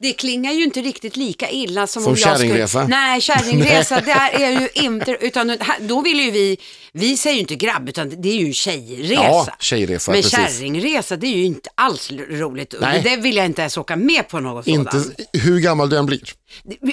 det 0.03 0.13
klingar 0.13 0.53
ju 0.53 0.65
inte 0.65 0.81
riktigt 0.81 1.17
lika 1.17 1.51
illa 1.51 1.87
som, 1.87 2.03
Som 2.03 2.13
om 2.13 2.19
jag 2.21 2.39
kärringresa? 2.39 2.79
Skulle, 2.83 2.97
nej, 2.97 3.21
kärringresa, 3.21 4.01
det 4.05 4.11
är 4.13 4.61
ju 4.61 4.69
inte, 4.75 5.17
utan 5.21 5.51
här- 5.51 5.81
då 5.81 6.01
vill 6.01 6.21
ju 6.21 6.31
vi, 6.31 6.57
vi 6.93 7.17
säger 7.17 7.35
ju 7.35 7.41
inte 7.41 7.55
grabb, 7.55 7.89
utan 7.89 8.23
det 8.23 8.29
är 8.29 8.37
ju 8.47 8.53
tjejresa. 8.53 9.15
ja, 9.23 9.47
tjejresa, 9.61 10.13
Men 10.13 10.23
precis. 10.23 10.39
kärringresa, 10.39 11.17
det 11.17 11.27
är 11.27 11.37
ju 11.37 11.45
inte 11.45 11.71
alls 11.75 12.11
roligt. 12.13 12.75
Nej. 12.81 13.03
Det 13.03 13.17
vill 13.17 13.37
jag 13.37 13.47
inte 13.47 13.61
ens 13.63 13.77
åka 13.77 13.97
med 13.97 14.29
på 14.29 14.41
något 14.41 14.67
Inte 14.67 14.91
sådant. 14.91 15.21
hur 15.33 15.61
gammal 15.61 15.91
du 15.91 15.97
än 15.99 16.07
blir. 16.07 16.23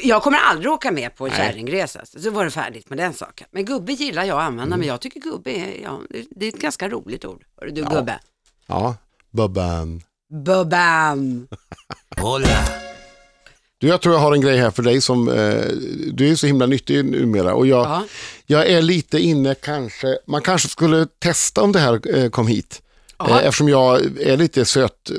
Jag 0.03 0.23
kommer 0.23 0.37
aldrig 0.37 0.71
åka 0.71 0.91
med 0.91 1.15
på 1.15 1.25
en 1.27 1.33
Nej. 1.37 1.47
kärringresa, 1.47 2.01
så 2.05 2.31
var 2.31 2.45
det 2.45 2.51
färdigt 2.51 2.89
med 2.89 2.97
den 2.97 3.13
saken. 3.13 3.47
Men 3.51 3.65
gubbe 3.65 3.93
gillar 3.93 4.23
jag 4.23 4.37
att 4.37 4.43
använda, 4.43 4.77
men 4.77 4.87
jag 4.87 5.01
tycker 5.01 5.19
gubbe 5.19 5.51
är, 5.51 5.81
ja, 5.83 5.99
det- 6.35 6.45
är 6.45 6.49
ett 6.49 6.59
ganska 6.61 6.89
roligt 6.89 7.25
ord. 7.25 7.43
Hörru 7.61 7.71
du 7.71 7.83
gubbe. 7.83 8.19
Ja, 8.67 8.95
Bubban. 9.31 10.01
Bubban! 10.45 11.47
Du, 13.81 13.87
jag 13.87 14.01
tror 14.01 14.15
jag 14.15 14.21
har 14.21 14.33
en 14.33 14.41
grej 14.41 14.57
här 14.57 14.71
för 14.71 14.83
dig 14.83 15.01
som, 15.01 15.29
eh, 15.29 15.65
du 16.13 16.31
är 16.31 16.35
så 16.35 16.47
himla 16.47 16.65
nyttig 16.65 17.05
numera 17.05 17.53
och 17.53 17.67
jag, 17.67 17.85
Ja. 17.85 18.03
jag 18.45 18.67
är 18.67 18.81
lite 18.81 19.19
inne 19.19 19.55
kanske, 19.55 20.17
man 20.27 20.41
kanske 20.41 20.67
skulle 20.69 21.07
testa 21.19 21.61
om 21.61 21.71
det 21.71 21.79
här 21.79 22.17
eh, 22.17 22.29
kom 22.29 22.47
hit. 22.47 22.81
Eh, 23.29 23.35
eftersom 23.37 23.69
jag 23.69 24.01
är 24.21 24.37
lite 24.37 24.65
söt, 24.65 25.09
eh, 25.09 25.15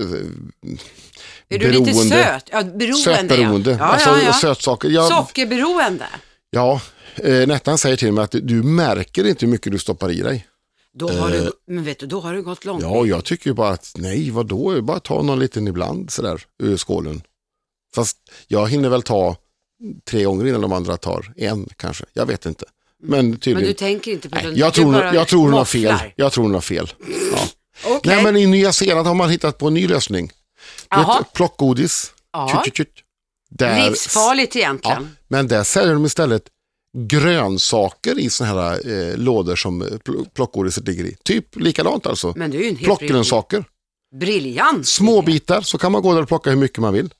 Är 1.48 1.58
du 1.58 1.70
lite 1.70 1.82
Beroende. 1.92 2.02
söt? 2.24 2.44
Ja, 2.52 2.62
beroende 2.62 2.94
sötberoende. 2.96 3.70
ja. 3.70 3.76
Ja, 3.78 3.84
alltså 3.84 4.08
ja, 4.10 4.18
ja. 4.24 4.32
sötsaker. 4.32 4.88
Jag, 4.88 5.08
Sockerberoende. 5.08 6.06
ja, 6.50 6.80
eh, 7.16 7.46
Nettan 7.46 7.78
säger 7.78 7.96
till 7.96 8.12
mig 8.12 8.24
att 8.24 8.34
du 8.42 8.62
märker 8.62 9.26
inte 9.26 9.46
hur 9.46 9.52
mycket 9.52 9.72
du 9.72 9.78
stoppar 9.78 10.10
i 10.10 10.20
dig. 10.20 10.46
Då 10.94 11.08
har 11.08 11.30
du, 11.30 11.52
men 11.66 11.84
vet 11.84 11.98
du, 11.98 12.06
då 12.06 12.20
har 12.20 12.34
du 12.34 12.42
gått 12.42 12.64
långt. 12.64 12.82
Eh. 12.82 12.88
Ja, 12.90 13.06
jag 13.06 13.24
tycker 13.24 13.50
ju 13.50 13.54
bara 13.54 13.70
att 13.70 13.92
nej, 13.96 14.30
vadå, 14.30 14.82
bara 14.82 15.00
ta 15.00 15.22
någon 15.22 15.38
liten 15.38 15.68
ibland 15.68 16.10
sådär 16.10 16.42
ur 16.62 16.76
skålen. 16.76 17.22
Fast 17.94 18.16
jag 18.48 18.68
hinner 18.68 18.88
väl 18.88 19.02
ta 19.02 19.36
tre 20.10 20.24
gånger 20.24 20.46
innan 20.46 20.60
de 20.60 20.72
andra 20.72 20.96
tar 20.96 21.32
en 21.36 21.68
kanske. 21.76 22.04
Jag 22.12 22.26
vet 22.26 22.46
inte. 22.46 22.64
Men 23.02 23.32
tydligen. 23.32 23.56
men 23.60 23.66
du 23.68 23.72
tänker 23.72 24.12
inte 24.12 24.28
på 24.28 24.36
den. 24.36 24.56
jag, 24.56 24.72
du 24.72 24.80
tror, 24.80 24.94
jag 25.04 25.28
tror 25.28 25.42
hon 25.42 25.52
har 25.52 25.64
fel. 25.64 25.94
Jag 26.16 26.32
tror 26.32 26.44
hon 26.44 26.54
har 26.54 26.60
fel. 26.60 26.92
Ja. 27.32 27.48
Okej. 27.84 28.14
Nej, 28.14 28.24
men 28.24 28.36
i 28.36 28.46
Nya 28.46 28.72
Zeeland 28.72 29.06
har 29.06 29.14
man 29.14 29.30
hittat 29.30 29.58
på 29.58 29.66
en 29.68 29.74
ny 29.74 29.88
lösning. 29.88 30.32
Vet, 30.96 31.32
plockgodis. 31.32 32.12
Ja. 32.32 32.62
Tjut, 32.64 32.76
tjut. 32.76 32.94
Där, 33.50 33.90
Livsfarligt 33.90 34.54
Ja, 34.54 34.60
egentligen. 34.60 35.16
men 35.28 35.48
där 35.48 35.64
säljer 35.64 35.94
de 35.94 36.04
istället 36.04 36.42
grönsaker 36.98 38.18
i 38.18 38.30
såna 38.30 38.50
här 38.50 38.90
eh, 38.90 39.16
lådor 39.16 39.56
som 39.56 39.82
eh, 39.82 39.86
pl- 39.86 40.28
plockgodiset 40.34 40.86
ligger 40.88 41.04
i. 41.04 41.16
Typ 41.24 41.56
likadant 41.56 42.06
alltså. 42.06 42.32
Men 42.36 42.50
det 42.50 42.56
är 42.56 42.60
ju 42.62 42.68
en 42.68 42.76
helt 42.76 42.84
Plockgrönsaker. 42.84 43.64
briljant. 44.20 44.88
Små 44.88 45.18
idé. 45.22 45.26
bitar 45.26 45.60
så 45.60 45.78
kan 45.78 45.92
man 45.92 46.02
gå 46.02 46.14
där 46.14 46.22
och 46.22 46.28
plocka 46.28 46.50
hur 46.50 46.56
mycket 46.56 46.78
man 46.78 46.94
vill. 46.94 47.14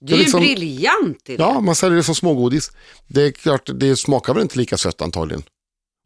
Det 0.00 0.12
är 0.12 0.16
ju 0.16 0.22
liksom- 0.22 0.40
briljant 0.40 1.28
idé. 1.28 1.42
Ja, 1.42 1.60
man 1.60 1.74
säljer 1.74 1.96
det 1.96 2.02
som 2.02 2.14
smågodis. 2.14 2.70
Det 3.06 3.22
är 3.22 3.30
klart, 3.30 3.70
det 3.74 3.96
smakar 3.96 4.34
väl 4.34 4.42
inte 4.42 4.58
lika 4.58 4.76
sött 4.76 5.02
antagligen. 5.02 5.42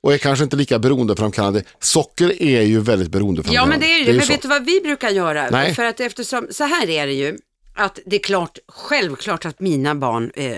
Och 0.03 0.15
är 0.15 0.19
kanske 0.19 0.45
inte 0.45 0.57
lika 0.57 0.79
beroendeframkallande. 0.79 1.65
Socker 1.81 2.43
är 2.43 2.63
ju 2.63 2.81
väldigt 2.81 3.09
Ja, 3.09 3.13
beroendeframkallande. 3.19 3.71
men 3.71 3.81
det 3.81 3.87
är 3.95 3.99
ju 3.99 4.05
det. 4.05 4.13
Men 4.13 4.27
så. 4.27 4.33
vet 4.33 4.43
du 4.43 4.49
vad 4.49 4.65
vi 4.65 4.81
brukar 4.81 5.11
göra? 5.11 5.51
Nej. 5.51 5.75
För 5.75 5.85
att 5.85 6.01
eftersom, 6.01 6.47
så 6.51 6.65
här 6.65 6.89
är 6.91 7.07
det 7.07 7.13
ju, 7.13 7.39
att 7.75 7.99
det 8.07 8.17
är 8.17 8.21
klart, 8.21 8.59
självklart 8.69 9.45
att 9.45 9.61
mina 9.61 9.95
barn 9.95 10.31
eh, 10.35 10.57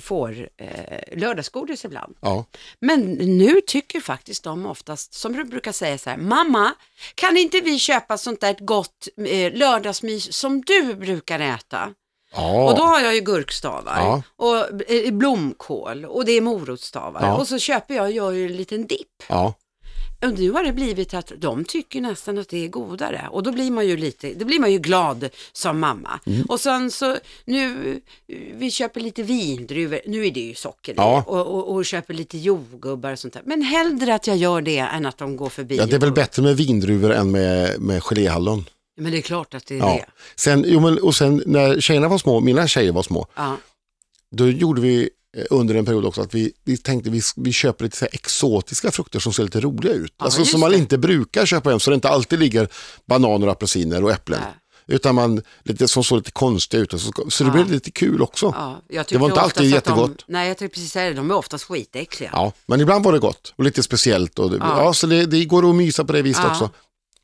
får 0.00 0.48
eh, 0.56 1.18
lördagsgodis 1.18 1.84
ibland. 1.84 2.16
Ja. 2.20 2.44
Men 2.80 3.00
nu 3.12 3.60
tycker 3.66 4.00
faktiskt 4.00 4.44
de 4.44 4.66
oftast, 4.66 5.14
som 5.14 5.32
du 5.32 5.44
brukar 5.44 5.72
säga 5.72 5.98
så 5.98 6.10
här, 6.10 6.16
mamma, 6.16 6.74
kan 7.14 7.36
inte 7.36 7.60
vi 7.60 7.78
köpa 7.78 8.18
sånt 8.18 8.40
där 8.40 8.56
gott 8.60 9.08
eh, 9.26 9.52
lördagsmys 9.52 10.32
som 10.32 10.60
du 10.60 10.94
brukar 10.94 11.40
äta? 11.40 11.90
Ja. 12.34 12.70
Och 12.70 12.76
då 12.78 12.82
har 12.82 13.00
jag 13.00 13.14
ju 13.14 13.20
gurkstavar 13.20 13.96
Ja. 13.96 14.22
och 14.36 14.90
eh, 14.90 15.12
blomkål 15.12 16.04
och 16.04 16.24
det 16.24 16.32
är 16.32 16.40
morotsstavar 16.40 17.20
Ja. 17.22 17.36
och 17.36 17.48
så 17.48 17.58
köper 17.58 17.94
jag 17.94 18.04
och 18.04 18.12
gör 18.12 18.30
ju 18.32 18.46
en 18.46 18.56
liten 18.56 18.86
dipp. 18.86 19.22
ja. 19.28 19.54
Och 20.22 20.38
nu 20.38 20.50
har 20.50 20.64
det 20.64 20.72
blivit 20.72 21.14
att 21.14 21.32
de 21.38 21.64
tycker 21.64 22.00
nästan 22.00 22.38
att 22.38 22.48
det 22.48 22.64
är 22.64 22.68
godare 22.68 23.28
och 23.30 23.42
då 23.42 23.52
blir 23.52 23.70
man 23.70 23.86
ju 23.86 23.96
lite, 23.96 24.34
då 24.34 24.44
blir 24.44 24.60
man 24.60 24.72
ju 24.72 24.78
glad 24.78 25.28
som 25.52 25.80
mamma. 25.80 26.20
Mm. 26.26 26.42
Och 26.42 26.60
sen 26.60 26.90
så 26.90 27.16
nu, 27.44 28.00
vi 28.54 28.70
köper 28.70 29.00
lite 29.00 29.22
vindruvor, 29.22 30.00
nu 30.06 30.26
är 30.26 30.30
det 30.30 30.40
ju 30.40 30.54
socker 30.54 30.94
Ja. 30.96 31.24
och, 31.26 31.46
och, 31.46 31.74
och 31.74 31.84
köper 31.84 32.14
lite 32.14 32.38
jordgubbar 32.38 33.12
och 33.12 33.18
sånt 33.18 33.34
där. 33.34 33.42
Men 33.46 33.62
hellre 33.62 34.14
att 34.14 34.26
jag 34.26 34.36
gör 34.36 34.60
det 34.62 34.78
än 34.78 35.06
att 35.06 35.18
de 35.18 35.36
går 35.36 35.48
förbi. 35.48 35.76
ja, 35.76 35.86
det 35.86 35.96
är 35.96 36.00
väl 36.00 36.12
bättre 36.12 36.42
med 36.42 36.56
vindruvor 36.56 37.12
än 37.12 37.30
med, 37.30 37.80
med 37.80 38.02
geléhallon. 38.02 38.64
Men 38.96 39.12
det 39.12 39.18
är 39.18 39.22
klart 39.22 39.54
att 39.54 39.66
det 39.66 39.74
är 39.74 39.78
Ja. 39.78 39.86
det. 39.86 40.04
Sen, 40.36 40.64
jo, 40.66 40.80
men, 40.80 40.98
och 40.98 41.14
sen 41.14 41.42
när 41.46 41.80
tjejerna 41.80 42.08
var 42.08 42.18
små, 42.18 42.40
mina 42.40 42.68
tjejer 42.68 42.92
var 42.92 43.02
små, 43.02 43.26
Ja. 43.36 43.56
då 44.30 44.48
gjorde 44.48 44.80
vi 44.80 45.10
eh, 45.36 45.44
under 45.50 45.74
en 45.74 45.84
period 45.84 46.04
också 46.04 46.20
att 46.20 46.34
vi, 46.34 46.52
vi 46.64 46.76
tänkte 46.76 47.10
vi, 47.10 47.20
vi 47.36 47.52
köper 47.52 47.84
lite 47.84 47.96
så 47.96 48.06
exotiska 48.12 48.90
frukter 48.90 49.18
som 49.18 49.32
ser 49.32 49.42
lite 49.42 49.60
roliga 49.60 49.92
ut. 49.92 50.14
Ja, 50.18 50.24
alltså 50.24 50.44
som 50.44 50.60
man 50.60 50.70
det. 50.70 50.76
inte 50.76 50.98
brukar 50.98 51.46
köpa 51.46 51.70
hem 51.70 51.80
så 51.80 51.90
det 51.90 51.94
inte 51.94 52.08
alltid 52.08 52.38
ligger 52.38 52.68
bananer, 53.06 53.46
apelsiner 53.46 54.04
och 54.04 54.10
äpplen. 54.10 54.40
Nej. 54.40 54.52
Utan 54.86 55.14
man, 55.14 55.42
lite, 55.62 55.88
som 55.88 56.04
såg 56.04 56.18
lite 56.18 56.30
konstiga 56.30 56.82
ut. 56.82 56.90
Så, 56.90 57.12
så 57.30 57.44
det 57.44 57.50
blev 57.50 57.70
lite 57.70 57.90
kul 57.90 58.22
också. 58.22 58.54
Ja, 58.56 58.82
jag 58.88 59.06
Det 59.08 59.18
var 59.18 59.28
inte 59.28 59.40
alltid 59.40 59.70
jättegott. 59.70 60.18
De, 60.26 60.32
nej, 60.32 60.48
jag 60.48 60.58
tänkte 60.58 60.74
precis 60.74 60.92
säga 60.92 61.08
det, 61.08 61.14
de 61.16 61.30
är 61.30 61.34
oftast 61.36 61.64
skitäckliga. 61.64 62.30
Ja, 62.32 62.52
men 62.66 62.80
ibland 62.80 63.04
var 63.04 63.12
det 63.12 63.18
gott 63.18 63.54
och 63.56 63.64
lite 63.64 63.82
speciellt. 63.82 64.38
Och 64.38 64.50
det, 64.50 64.56
ja. 64.56 64.94
Så 64.94 65.06
det, 65.06 65.26
det 65.26 65.44
går 65.44 65.70
att 65.70 65.74
mysa 65.76 66.04
på 66.04 66.12
det 66.12 66.22
viset 66.22 66.44
också. 66.44 66.70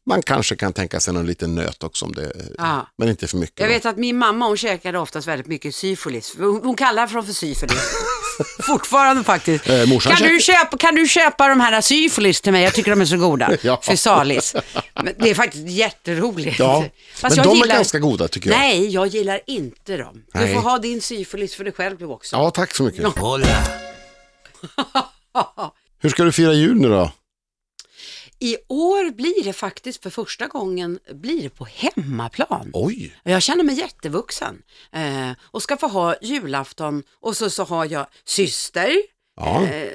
Man 0.09 0.23
kanske 0.23 0.57
kan 0.57 0.73
tänka 0.73 1.01
sig 1.01 1.15
någon 1.15 1.27
liten 1.27 1.55
nöt 1.55 1.83
också, 1.83 2.05
om 2.05 2.13
det, 2.13 2.33
Ja. 2.59 2.87
men 2.99 3.09
inte 3.09 3.27
för 3.29 3.37
mycket. 3.37 3.61
Jag 3.61 3.69
då. 3.69 3.73
vet 3.73 3.87
att 3.87 3.97
min 3.97 4.19
mamma 4.19 4.47
hon 4.47 4.57
käkade 4.57 4.99
oftast 4.99 5.29
väldigt 5.29 5.47
mycket 5.47 5.75
syfilis. 5.75 6.35
Hon, 6.39 6.61
hon 6.65 6.77
kallar 6.77 7.03
det 7.03 7.23
för 7.25 7.33
syfilis. 7.33 7.83
Fortfarande 8.67 9.25
faktiskt. 9.25 9.69
Eh, 9.69 9.99
kan, 10.01 10.23
du 10.29 10.41
köpa, 10.41 10.77
kan 10.77 10.95
du 10.95 11.09
köpa 11.09 11.49
de 11.49 11.61
här 11.61 11.81
syfilis 11.81 12.41
till 12.41 12.53
mig? 12.53 12.65
Jag 12.65 12.75
tycker 12.75 12.91
de 12.91 13.01
är 13.01 13.05
så 13.05 13.17
goda. 13.17 13.51
Ja. 13.63 13.81
Fysalis. 13.85 14.55
Men 14.95 15.15
det 15.19 15.31
är 15.31 15.35
faktiskt 15.35 15.69
jätteroligt. 15.69 16.59
Ja, 16.59 16.85
Fast 17.15 17.37
men 17.37 17.45
jag 17.45 17.55
de 17.55 17.59
gillar... 17.59 17.75
är 17.75 17.79
ganska 17.79 17.99
goda 17.99 18.29
tycker 18.29 18.51
jag. 18.51 18.59
Nej, 18.59 18.89
jag 18.89 19.07
gillar 19.07 19.41
inte 19.47 19.97
dem. 19.97 20.23
Du 20.33 20.41
Nej. 20.41 20.55
får 20.55 20.61
ha 20.61 20.79
din 20.79 21.03
syfilis 21.03 21.55
för 21.55 21.65
dig 21.65 21.73
själv 21.73 21.99
du 21.99 22.05
också. 22.05 22.37
Ja, 22.37 22.51
tack 22.51 22.75
så 22.75 22.83
mycket. 22.83 23.03
Ja. 23.17 23.39
Hur 26.01 26.09
ska 26.11 26.25
du 26.25 26.33
fira 26.33 26.53
jul 26.53 26.77
nu 26.81 26.89
då? 26.89 27.11
I 28.41 28.57
år 28.69 29.11
blir 29.11 29.45
det 29.45 29.53
faktiskt 29.53 30.03
för 30.03 30.11
första 30.11 30.47
gången 30.47 30.99
blir 31.15 31.43
det 31.43 31.51
på 31.51 31.67
hemmaplan. 31.75 32.71
Oj, 32.73 33.13
Jag 33.25 33.43
känner 33.43 33.65
mig 33.65 33.79
jättevuxen 33.79 34.63
eh, 34.93 35.31
och 35.41 35.63
ska 35.63 35.77
få 35.77 35.87
ha 35.89 36.15
julafton 36.23 37.03
och 37.21 37.37
så, 37.37 37.51
så 37.51 37.65
har 37.65 37.85
jag 37.85 38.07
syster, 38.25 38.91
ja. 39.41 39.65
eh, 39.65 39.89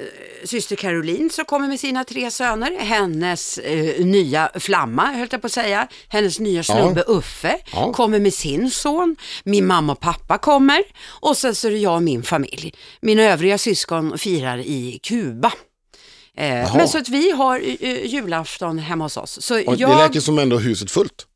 syster 0.43 0.75
Caroline 0.75 1.29
som 1.29 1.45
kommer 1.45 1.67
med 1.67 1.79
sina 1.79 2.03
tre 2.03 2.31
söner, 2.31 2.77
hennes 2.79 3.57
eh, 3.57 4.05
nya 4.05 4.51
flamma 4.55 5.05
höll 5.11 5.27
jag 5.31 5.41
på 5.41 5.47
att 5.47 5.53
säga, 5.53 5.87
hennes 6.07 6.39
nya 6.39 6.63
snubbe 6.63 7.01
Uffe 7.07 7.59
Ja. 7.73 7.93
kommer 7.93 8.19
med 8.19 8.33
sin 8.33 8.71
son, 8.71 9.15
min 9.43 9.67
mamma 9.67 9.93
och 9.93 9.99
pappa 9.99 10.37
kommer 10.37 10.83
och 11.05 11.37
sen 11.37 11.55
så 11.55 11.67
är 11.67 11.71
det 11.71 11.77
jag 11.77 11.95
och 11.95 12.03
min 12.03 12.23
familj. 12.23 12.73
Mina 13.01 13.23
övriga 13.23 13.57
syskon 13.57 14.17
firar 14.17 14.57
i 14.57 14.99
Kuba. 15.03 15.51
Eh, 16.37 16.75
men 16.77 16.87
så 16.87 16.97
att 16.97 17.09
vi 17.09 17.31
har 17.31 17.59
eh, 17.59 18.05
julafton 18.05 18.79
hemma 18.79 19.05
hos 19.05 19.17
oss. 19.17 19.41
Så 19.41 19.55
Och 19.67 19.75
jag, 19.75 19.89
Det 19.89 19.95
lät 19.97 20.15
ju 20.15 20.21
som 20.21 20.39
ändå 20.39 20.57
huset 20.57 20.91
fullt. 20.91 21.27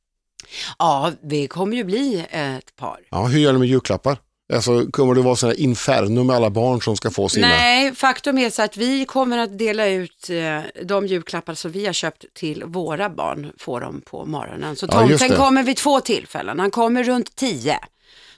ja, 0.80 1.12
vi 1.24 1.48
kommer 1.48 1.78
ju 1.78 1.84
bli 1.84 2.26
ett 2.30 2.76
par. 2.76 3.00
Ja, 3.12 3.26
hur 3.26 3.40
gör 3.40 3.54
du 3.54 3.60
med 3.60 3.68
julklappar? 3.68 4.18
Alltså, 4.54 4.86
kommer 4.92 5.16
det 5.16 5.22
vara 5.22 5.36
sådana 5.36 5.56
inferno 5.56 6.24
med 6.24 6.36
alla 6.36 6.50
barn 6.50 6.82
som 6.82 6.98
ska 6.98 7.12
få 7.12 7.30
sina? 7.30 7.48
Nej, 7.48 7.96
faktum 7.96 8.38
är 8.38 8.50
så 8.50 8.62
att 8.62 8.78
vi 8.78 9.06
kommer 9.06 9.38
att 9.38 9.58
dela 9.58 9.88
ut 9.88 10.30
eh, 10.30 10.60
de 10.86 11.08
julklappar 11.08 11.54
som 11.54 11.72
vi 11.72 11.86
har 11.86 11.94
köpt 11.94 12.26
till 12.34 12.64
våra 12.66 13.10
barn, 13.10 13.52
får 13.60 13.82
de 13.82 14.02
på 14.02 14.26
morgonen. 14.26 14.76
Så 14.76 14.86
Ja, 14.92 15.00
tomten 15.00 15.30
det. 15.30 15.36
kommer 15.36 15.64
vid 15.64 15.78
två 15.78 16.00
tillfällen, 16.00 16.60
han 16.60 16.72
kommer 16.72 17.04
runt 17.04 17.36
tio. 17.36 17.80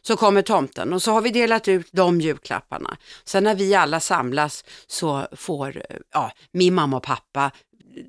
Så 0.02 0.18
kommer 0.18 0.42
tomten 0.42 0.94
och 0.94 1.02
så 1.02 1.12
har 1.12 1.22
vi 1.22 1.30
delat 1.30 1.68
ut 1.68 1.88
de 1.92 2.22
julklapparna. 2.22 2.98
Sen 3.26 3.44
när 3.44 3.56
vi 3.56 3.76
alla 3.76 4.00
samlas 4.00 4.64
så 4.88 5.28
får 5.32 5.84
ja, 6.14 6.32
min 6.52 6.74
mamma 6.74 6.98
och 6.98 7.04
pappa 7.04 7.52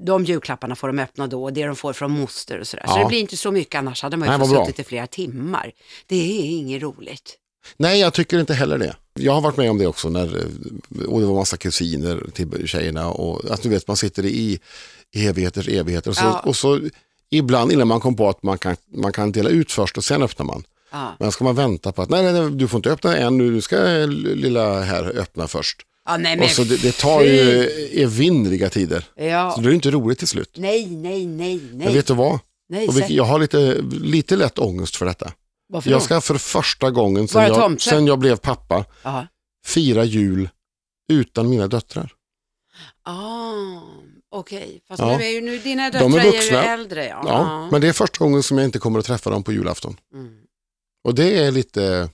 de 0.01 0.25
julklapparna 0.25 0.77
får 0.77 0.87
de 0.89 0.99
öppna 0.99 1.27
då 1.27 1.45
och 1.45 1.53
det 1.53 1.67
de 1.67 1.77
får 1.77 1.93
från 1.93 2.11
moster 2.11 2.59
och 2.59 2.67
sådär. 2.67 2.85
Så 2.87 2.93
Ja. 2.97 3.03
det 3.03 3.09
blir 3.09 3.21
inte 3.21 3.37
så 3.37 3.51
mycket 3.53 3.79
annars 3.79 4.03
hade 4.03 4.17
man 4.17 4.29
ju 4.33 4.39
Nej, 4.39 4.49
fått 4.49 4.67
suttit 4.67 4.79
i 4.81 4.85
flera 4.85 5.07
timmar. 5.07 5.73
Det 6.07 6.17
är 6.17 6.45
inget 6.45 6.83
roligt. 6.83 7.37
Nej, 7.77 8.01
jag 8.01 8.15
tycker 8.15 8.41
inte 8.41 8.55
heller 8.55 8.79
det. 8.79 8.97
Jag 9.15 9.33
har 9.33 9.41
varit 9.41 9.57
med 9.57 9.71
om 9.71 9.79
det 9.79 9.87
också 9.87 10.09
när 10.09 10.37
eh, 10.37 11.05
och 11.07 11.21
det 11.21 11.27
var 11.27 11.35
massa 11.35 11.57
kusiner 11.57 12.27
till 12.35 12.69
tjejerna 12.69 13.11
och 13.11 13.51
att 13.51 13.63
du 13.63 13.69
vet 13.69 13.89
man 13.89 13.97
sitter 13.97 14.25
i 14.27 14.59
evigheters 15.17 15.69
evigheter 15.69 16.11
och 16.11 16.17
så, 16.17 16.25
Ja. 16.25 16.41
och 16.45 16.57
så 16.57 16.81
ibland 17.31 17.73
innan 17.73 17.89
man 17.89 18.01
kom 18.01 18.17
på 18.17 18.29
att 18.29 18.43
man 18.43 18.59
kan, 18.59 18.77
man 18.95 19.13
kan 19.13 19.33
dela 19.33 19.51
ut 19.51 19.73
först 19.73 19.97
och 19.97 20.05
sen 20.05 20.23
öppnar 20.23 20.47
man. 20.47 20.65
Ja. 20.91 21.17
Men 21.19 21.33
ska 21.33 21.45
man 21.45 21.55
vänta 21.57 21.93
på 21.93 22.03
att 22.03 22.09
nej, 22.11 22.33
nej, 22.33 22.51
du 22.51 22.69
får 22.69 22.79
inte 22.79 22.91
öppna 22.91 23.17
än 23.17 23.39
nu, 23.39 23.61
ska 23.61 23.77
lilla 24.07 24.81
här 24.81 25.19
öppna 25.19 25.49
först. 25.49 25.81
Ja, 26.05 26.17
nej, 26.17 26.37
men 26.37 26.45
Och 26.45 26.51
så 26.51 26.65
det, 26.65 26.83
det 26.83 26.93
tar 26.99 27.23
ju 27.23 27.63
evinnerliga 28.03 28.69
tider. 28.71 29.05
Ja. 29.17 29.53
Så 29.55 29.61
det 29.61 29.69
är 29.71 29.73
inte 29.73 29.91
roligt 29.91 30.19
till 30.19 30.29
slut. 30.29 30.51
Nej, 30.57 30.87
nej, 30.87 31.27
nej, 31.27 31.61
Men 31.71 31.79
nej. 31.79 31.95
vet 31.95 32.07
du 32.07 32.15
vad? 32.15 32.39
nej 32.69 32.89
Och 32.89 32.97
vilket- 32.97 33.11
jag 33.11 33.25
har 33.25 33.39
lite, 33.39 33.75
lite 33.91 34.37
lätt 34.37 34.59
ångest 34.59 34.97
för 34.97 35.07
detta. 35.07 35.33
Varför 35.73 35.91
då? 35.91 35.95
Jag 35.95 36.03
ska 36.03 36.21
för 36.21 36.35
första 36.39 36.91
gången 36.91 37.29
sen 37.29 37.43
jag, 37.43 37.81
sen 37.81 38.07
jag 38.07 38.19
blev 38.19 38.37
pappa 38.37 38.85
Ja. 39.03 39.27
fira 39.67 40.05
jul 40.05 40.49
utan 41.13 41.51
mina 41.51 41.67
döttrar. 41.69 42.13
Ah, 43.05 43.81
Okej, 44.33 44.81
fast 44.89 45.01
Ja. 45.01 45.17
nu 45.19 45.25
är 45.25 45.29
ju 45.31 45.41
nu 45.41 45.59
dina 45.59 45.91
De 45.91 45.99
döttrar 45.99 46.25
är 46.25 46.29
är, 46.29 46.33
vuxna. 46.33 46.63
ju 46.65 46.69
äldre. 46.69 47.05
Ja. 47.07 47.23
Ja, 47.27 47.69
men 47.71 47.81
det 47.81 47.89
är 47.89 47.93
första 47.93 48.25
gången 48.25 48.43
som 48.43 48.59
jag 48.59 48.65
inte 48.65 48.79
kommer 48.79 48.99
att 48.99 49.05
träffa 49.05 49.31
dem 49.31 49.43
på 49.43 49.53
julafton. 49.53 49.97
Mm. 50.15 50.29
Och 51.05 51.15
det 51.15 51.39
är 51.45 51.51
lite 51.51 52.09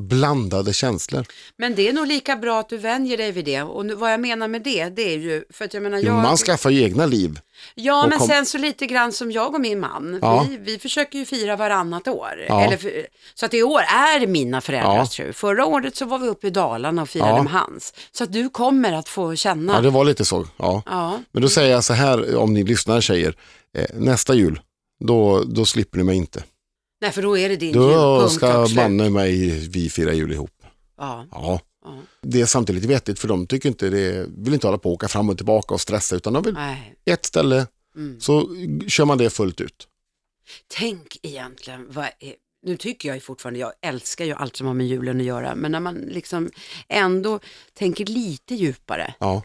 blandade 0.00 0.72
känslor. 0.72 1.26
men 1.56 1.74
det 1.74 1.88
är 1.88 1.92
nog 1.92 2.06
lika 2.06 2.36
bra 2.36 2.60
att 2.60 2.68
du 2.68 2.76
vänjer 2.76 3.16
dig 3.16 3.32
vid 3.32 3.44
det. 3.44 3.62
Och 3.62 3.86
nu, 3.86 3.94
vad 3.94 4.12
jag 4.12 4.20
menar 4.20 4.48
med 4.48 4.62
det, 4.62 4.88
det 4.88 5.02
är 5.14 5.18
ju, 5.18 5.44
för 5.50 5.64
att 5.64 5.74
jag 5.74 5.82
menar, 5.82 5.98
Jo, 5.98 6.04
jag, 6.04 6.14
man 6.14 6.36
skaffar 6.36 6.70
ju 6.70 6.82
egna 6.82 7.06
liv. 7.06 7.40
ja 7.74 8.06
men 8.10 8.18
kom- 8.18 8.28
sen 8.28 8.46
så 8.46 8.58
lite 8.58 8.86
grann 8.86 9.12
som 9.12 9.32
jag 9.32 9.54
och 9.54 9.60
min 9.60 9.80
man, 9.80 10.18
Ja. 10.22 10.46
vi, 10.48 10.56
vi 10.56 10.78
försöker 10.78 11.18
ju 11.18 11.24
fira 11.24 11.56
varannat 11.56 12.08
år. 12.08 12.44
Ja. 12.48 12.64
Eller 12.64 12.76
för, 12.76 13.06
så 13.34 13.46
att 13.46 13.54
i 13.54 13.62
år 13.62 13.80
är 13.80 14.26
mina 14.26 14.60
föräldrars 14.60 15.18
Ja. 15.18 15.24
tur. 15.24 15.32
Förra 15.32 15.66
året 15.66 15.96
så 15.96 16.04
var 16.04 16.18
vi 16.18 16.28
uppe 16.28 16.46
i 16.46 16.50
Dalarna 16.50 17.02
och 17.02 17.08
firade 17.08 17.30
Ja. 17.30 17.42
med 17.42 17.52
hans. 17.52 17.94
Så 18.12 18.24
att 18.24 18.32
du 18.32 18.48
kommer 18.48 18.92
att 18.92 19.08
få 19.08 19.34
känna. 19.36 19.72
Ja, 19.74 19.80
det 19.80 19.90
var 19.90 20.04
lite 20.04 20.24
så. 20.24 20.46
Ja. 20.56 20.82
Ja. 20.86 21.20
Men 21.32 21.42
då 21.42 21.48
säger 21.48 21.70
jag 21.72 21.84
så 21.84 21.92
här, 21.92 22.36
om 22.36 22.54
ni 22.54 22.62
lyssnar 22.64 23.00
tjejer, 23.00 23.34
eh, 23.78 23.86
nästa 23.94 24.34
jul, 24.34 24.60
då, 25.04 25.44
då 25.44 25.64
slipper 25.66 25.98
ni 25.98 26.04
mig 26.04 26.16
inte. 26.16 26.42
Nej, 27.00 27.12
för 27.12 27.22
då 27.22 27.38
är 27.38 27.48
det 27.48 27.56
din 27.56 27.72
Då 27.72 27.90
julpunkt 27.90 28.32
ska 28.34 28.66
slut. 28.66 28.76
mannen 28.76 29.06
och 29.06 29.12
mig, 29.12 29.48
vi 29.68 29.90
fira 29.90 30.12
jul 30.12 30.32
ihop. 30.32 30.50
Ja. 30.98 31.26
Ja. 31.30 31.60
Ja. 31.84 31.98
Det 32.22 32.40
är 32.40 32.46
samtidigt 32.46 32.84
vettigt 32.84 33.18
för 33.18 33.28
de 33.28 33.46
tycker 33.46 33.68
inte 33.68 33.90
det, 33.90 34.26
vill 34.36 34.54
inte 34.54 34.66
hålla 34.66 34.78
på 34.78 34.88
och 34.88 34.94
åka 34.94 35.08
fram 35.08 35.28
och 35.30 35.36
tillbaka 35.36 35.74
och 35.74 35.80
stressa 35.80 36.16
utan 36.16 36.32
de 36.32 36.42
vill 36.42 36.54
Nej. 36.54 36.94
ett 37.04 37.26
ställe 37.26 37.66
Mm. 37.96 38.20
så 38.20 38.48
kör 38.88 39.04
man 39.04 39.18
det 39.18 39.30
fullt 39.30 39.60
ut. 39.60 39.88
Tänk 40.78 41.16
egentligen, 41.22 41.86
vad 41.90 42.04
är, 42.04 42.34
nu 42.62 42.76
tycker 42.76 43.08
jag 43.08 43.16
ju 43.16 43.20
fortfarande, 43.20 43.60
jag 43.60 43.72
älskar 43.82 44.24
ju 44.24 44.32
allt 44.32 44.56
som 44.56 44.66
har 44.66 44.74
med 44.74 44.86
julen 44.86 45.20
att 45.20 45.26
göra, 45.26 45.54
men 45.54 45.72
när 45.72 45.80
man 45.80 45.94
liksom 45.94 46.50
ändå 46.88 47.40
tänker 47.74 48.04
lite 48.06 48.54
djupare. 48.54 49.14
Ja. 49.18 49.42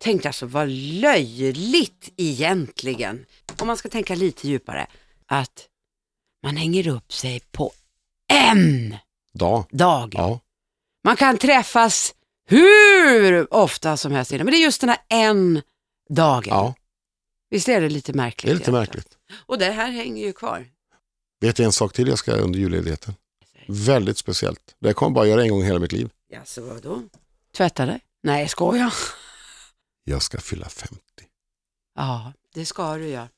Tänk 0.00 0.26
alltså 0.26 0.46
vad 0.46 0.68
löjligt 0.68 2.12
egentligen, 2.16 3.26
om 3.60 3.66
man 3.66 3.76
ska 3.76 3.88
tänka 3.88 4.14
lite 4.14 4.48
djupare, 4.48 4.86
att 5.26 5.66
man 6.42 6.56
hänger 6.56 6.88
upp 6.88 7.12
sig 7.12 7.40
på 7.50 7.72
en 8.32 8.96
Dag. 9.34 9.64
dag. 9.70 10.14
Ja. 10.16 10.40
Man 11.04 11.16
kan 11.16 11.38
träffas 11.38 12.14
hur 12.46 13.54
ofta 13.54 13.96
som 13.96 14.12
helst, 14.12 14.32
innan, 14.32 14.44
men 14.44 14.52
det 14.52 14.58
är 14.58 14.62
just 14.62 14.80
den 14.80 14.90
här 14.90 14.98
en 15.08 15.62
dagen. 16.10 16.44
ja, 16.46 16.74
Visst 17.50 17.68
är 17.68 17.80
det 17.80 17.88
lite 17.88 18.12
märkligt? 18.12 18.46
det 18.46 18.50
är 18.52 18.54
lite 18.54 18.70
egentligen? 18.70 18.80
märkligt. 18.80 19.18
Och 19.46 19.58
det 19.58 19.70
här 19.70 19.90
hänger 19.90 20.26
ju 20.26 20.32
kvar. 20.32 20.66
Vet 21.40 21.56
du 21.56 21.64
en 21.64 21.72
sak 21.72 21.92
till 21.92 22.08
jag 22.08 22.18
ska 22.18 22.32
under 22.32 22.58
julledigheten? 22.58 23.14
Väldigt 23.68 24.18
speciellt. 24.18 24.74
Det 24.78 24.92
kommer 24.94 25.08
jag 25.10 25.14
bara 25.14 25.26
göra 25.26 25.42
en 25.42 25.48
gång 25.50 25.62
i 25.62 25.64
hela 25.66 25.78
mitt 25.78 25.92
liv. 25.92 26.10
Jaså, 26.28 26.60
vadå? 26.62 27.02
Tvätta 27.56 27.86
dig? 27.86 28.00
Nej, 28.22 28.40
jag 28.40 28.50
skojar. 28.50 28.94
Jag 30.04 30.22
ska 30.22 30.38
fylla 30.40 30.68
50. 30.68 30.96
Ja, 31.94 32.32
det 32.54 32.66
ska 32.66 32.94
du 32.96 33.08
göra. 33.08 33.28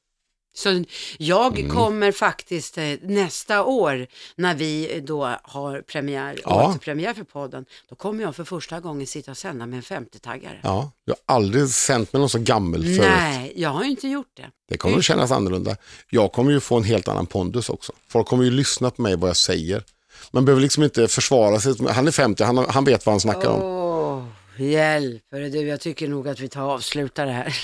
Så 0.61 0.85
jag 1.19 1.59
Mm. 1.59 1.71
kommer 1.77 2.13
faktiskt 2.13 2.79
eh, 2.79 2.85
nästa 3.03 3.65
år 3.65 4.07
när 4.37 4.55
vi 4.55 5.01
då 5.07 5.35
har 5.43 5.81
premiär, 5.83 6.39
Ja. 6.45 6.69
återpremiär 6.69 7.15
för 7.15 7.25
podden, 7.25 7.65
då 7.89 7.95
kommer 7.97 8.23
jag 8.25 8.37
för 8.37 8.45
första 8.45 8.81
gången 8.81 9.07
sitta 9.07 9.31
och 9.31 9.37
sända 9.37 9.67
med 9.67 9.77
en 9.77 9.83
50-taggare. 9.83 10.61
Ja, 10.63 10.91
jag 11.05 11.15
har 11.27 11.35
aldrig 11.37 11.69
sänt 11.69 12.13
med 12.13 12.21
någon 12.21 12.29
så 12.31 12.39
gammel 12.39 12.83
förut. 12.83 13.01
Nej, 13.01 13.53
jag 13.57 13.71
har 13.71 13.85
ju 13.85 13.91
inte 13.91 14.09
gjort 14.09 14.31
det. 14.37 14.47
Det 14.69 14.77
kommer 14.77 14.99
att 14.99 15.05
kännas 15.05 15.31
annorlunda. 15.31 15.77
Jag 16.11 16.33
kommer 16.33 16.51
ju 16.53 16.61
få 16.61 16.77
en 16.77 16.85
helt 16.85 17.09
annan 17.09 17.27
pondus 17.27 17.69
också. 17.71 17.93
Folk 18.09 18.27
kommer 18.27 18.45
ju 18.45 18.51
lyssna 18.51 18.91
på 18.91 19.03
mig 19.03 19.17
vad 19.17 19.29
jag 19.31 19.37
säger. 19.37 19.85
Man 20.31 20.45
behöver 20.45 20.63
liksom 20.63 20.83
inte 20.83 21.09
försvara 21.09 21.61
sig. 21.61 21.75
Han 21.89 22.07
är 22.07 22.13
50, 22.13 22.45
han, 22.45 22.59
han 22.59 22.85
vet 22.85 23.07
vad 23.07 23.13
han 23.13 23.21
snackar 23.21 23.49
om. 23.49 23.63
Åh, 23.63 24.25
hjälp. 24.59 25.23
Du, 25.31 25.61
jag 25.69 25.81
tycker 25.81 26.09
nog 26.09 26.29
att 26.29 26.41
vi 26.41 26.49
tar 26.49 26.63
och 26.63 26.71
avslutar 26.71 27.27
det 27.27 27.33
här. 27.33 27.57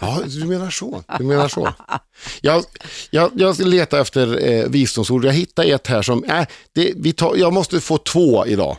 Ja, 0.00 0.20
du 0.26 0.44
menar 0.44 0.70
så. 0.70 1.02
Du 1.18 1.24
menar 1.24 1.48
så. 1.48 1.72
Jag, 2.40 2.64
jag, 3.10 3.30
jag 3.34 3.58
letar 3.60 4.00
efter 4.00 4.48
eh, 4.52 4.64
visdomsord. 4.68 5.24
Jag 5.24 5.32
hittade 5.32 5.68
ett 5.68 5.86
här 5.86 6.02
som, 6.02 6.24
äh, 6.24 6.46
det, 6.74 6.92
vi 6.96 7.12
tar, 7.12 7.36
jag 7.36 7.52
måste 7.52 7.80
få 7.80 7.98
två 7.98 8.46
idag. 8.46 8.76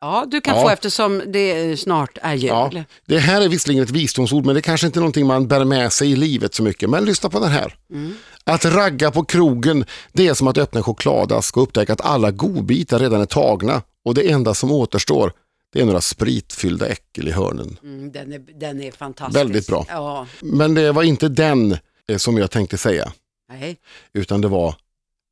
Ja, 0.00 0.24
du 0.28 0.40
kan 0.40 0.56
Ja. 0.56 0.62
få 0.62 0.68
eftersom 0.70 1.22
det 1.26 1.70
eh, 1.70 1.76
snart 1.76 2.18
är 2.22 2.34
jul. 2.34 2.48
Ja, 2.48 2.70
det 3.06 3.18
här 3.18 3.40
är 3.40 3.48
visserligen 3.48 3.84
ett 3.84 3.90
visdomsord, 3.90 4.44
men 4.46 4.54
det 4.54 4.58
är 4.60 4.62
kanske 4.62 4.86
inte 4.86 4.98
är 4.98 5.00
någonting 5.00 5.26
man 5.26 5.48
bär 5.48 5.64
med 5.64 5.92
sig 5.92 6.10
i 6.12 6.16
livet 6.16 6.54
så 6.54 6.62
mycket. 6.62 6.90
Men 6.90 7.04
lyssna 7.04 7.28
på 7.30 7.40
den 7.40 7.50
här. 7.50 7.74
Att 8.44 8.64
ragga 8.64 9.10
på 9.10 9.24
krogen, 9.24 9.84
det 10.12 10.28
är 10.28 10.34
som 10.34 10.48
att 10.48 10.58
öppna 10.58 10.78
en 10.78 10.84
chokladask 10.84 11.56
och 11.56 11.62
upptäcka 11.62 11.92
att 11.92 12.00
alla 12.00 12.30
godbitar 12.30 12.98
redan 12.98 13.20
är 13.20 13.26
tagna 13.26 13.82
och 14.04 14.14
det 14.14 14.30
enda 14.30 14.54
som 14.54 14.72
återstår, 14.72 15.32
det 15.72 15.80
är 15.80 15.84
några 15.84 16.00
spritfyllda 16.00 16.86
äckel 16.86 17.28
i 17.28 17.30
hörnen. 17.30 17.78
Mm, 17.82 18.12
den, 18.12 18.32
är, 18.32 18.38
den 18.38 18.82
är 18.82 18.92
fantastisk. 18.92 19.40
Väldigt 19.40 19.66
bra. 19.66 19.86
Ja, 19.88 20.26
Men 20.40 20.74
det 20.74 20.92
var 20.92 21.02
inte 21.02 21.28
den 21.28 21.76
eh, 22.08 22.16
som 22.16 22.38
jag 22.38 22.50
tänkte 22.50 22.78
säga, 22.78 23.12
nej. 23.48 23.76
utan 24.12 24.40
det 24.40 24.48
var 24.48 24.74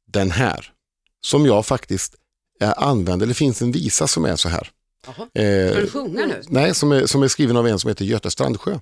den 0.08 0.30
här. 0.30 0.72
Som 1.20 1.46
jag 1.46 1.66
faktiskt 1.66 2.14
eh, 2.60 2.72
använder, 2.76 3.26
det 3.26 3.34
finns 3.34 3.62
en 3.62 3.72
visa 3.72 4.06
som 4.06 4.24
är 4.24 4.36
så 4.36 4.48
här. 4.48 4.70
Jaha. 5.06 5.42
Eh, 5.44 5.70
Ska 5.72 5.80
du 5.80 5.88
sjunga 5.90 6.26
nu? 6.26 6.42
Nej, 6.48 6.74
som 6.74 6.92
är, 6.92 7.06
som 7.06 7.22
är 7.22 7.28
skriven 7.28 7.56
av 7.56 7.66
en 7.68 7.78
som 7.78 7.88
heter 7.88 8.04
Göte 8.04 8.30
Strandsjö. 8.30 8.78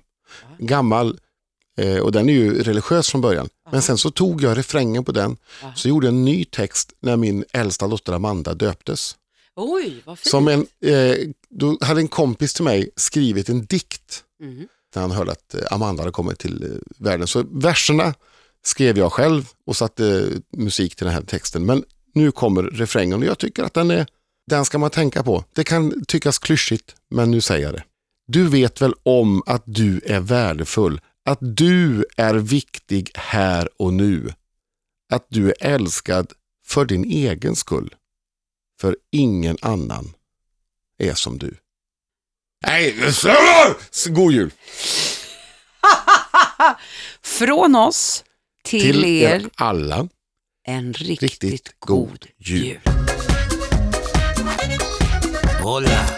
Gammal, 0.59 1.19
eh, 1.77 1.97
och 1.97 2.11
den 2.11 2.29
är 2.29 2.33
ju 2.33 2.63
religiös 2.63 3.09
från 3.09 3.21
början. 3.21 3.49
Men 3.71 3.81
sen 3.81 3.97
så 3.97 4.11
tog 4.11 4.43
jag 4.43 4.57
refrängen 4.57 5.03
på 5.03 5.11
den, 5.11 5.37
Aha. 5.63 5.73
så 5.75 5.89
gjorde 5.89 6.07
jag 6.07 6.13
en 6.13 6.25
ny 6.25 6.45
text 6.45 6.93
när 6.99 7.17
min 7.17 7.45
äldsta 7.53 7.87
dotter 7.87 8.13
Amanda 8.13 8.53
döptes. 8.53 9.15
Oj, 9.55 10.01
vad 10.05 10.19
fint. 10.19 10.31
Som 10.31 10.47
en, 10.47 10.67
eh, 10.81 11.15
då 11.49 11.77
hade 11.81 11.99
en 12.01 12.07
kompis 12.07 12.53
till 12.53 12.63
mig 12.63 12.89
skrivit 12.95 13.49
en 13.49 13.65
dikt 13.65 14.23
Mhm. 14.39 14.67
när 14.95 15.01
han 15.01 15.11
hörde 15.11 15.31
att 15.31 15.53
eh, 15.55 15.61
Amanda 15.71 16.01
hade 16.03 16.11
kommit 16.11 16.39
till 16.39 16.63
eh, 16.63 16.69
världen. 16.97 17.27
Så 17.27 17.43
verserna 17.51 18.13
skrev 18.63 18.97
jag 18.97 19.11
själv 19.13 19.49
och 19.65 19.75
satte 19.75 20.07
eh, 20.07 20.59
musik 20.59 20.95
till 20.95 21.05
den 21.05 21.13
här 21.13 21.21
texten. 21.21 21.65
Men 21.65 21.83
nu 22.13 22.31
kommer 22.31 22.63
refrängen 22.63 23.19
och 23.19 23.25
jag 23.25 23.37
tycker 23.37 23.63
att 23.63 23.73
den 23.73 23.91
är, 23.91 24.05
den 24.47 24.65
ska 24.65 24.77
man 24.77 24.89
tänka 24.89 25.23
på. 25.23 25.43
Det 25.53 25.63
kan 25.63 26.05
tyckas 26.05 26.39
klyschigt, 26.39 26.95
men 27.09 27.31
nu 27.31 27.41
säger 27.41 27.65
jag 27.65 27.73
det. 27.73 27.83
Du 28.27 28.47
vet 28.47 28.81
väl 28.81 28.93
om 29.03 29.43
att 29.45 29.63
du 29.65 30.01
är 30.05 30.19
värdefull, 30.19 31.01
att 31.25 31.37
du 31.41 32.05
är 32.17 32.35
viktig 32.35 33.11
här 33.15 33.69
och 33.77 33.93
nu. 33.93 34.33
Att 35.13 35.25
du 35.29 35.49
är 35.49 35.55
älskad 35.59 36.31
för 36.67 36.85
din 36.85 37.05
egen 37.05 37.55
skull. 37.55 37.95
För 38.81 38.97
ingen 39.11 39.57
annan 39.61 40.13
är 40.97 41.13
som 41.13 41.37
du. 41.37 41.57
Nej, 42.67 42.95
god 44.09 44.31
jul! 44.33 44.51
Från 47.23 47.75
oss 47.75 48.23
till, 48.63 48.81
Till 48.81 49.05
er 49.05 49.29
er 49.29 49.49
alla, 49.55 50.07
en 50.67 50.93
riktigt, 50.93 51.21
riktigt 51.21 51.79
god 51.79 52.07
god 52.07 52.25
jul. 52.37 52.65
jul. 52.65 52.79
Hola. 55.63 56.14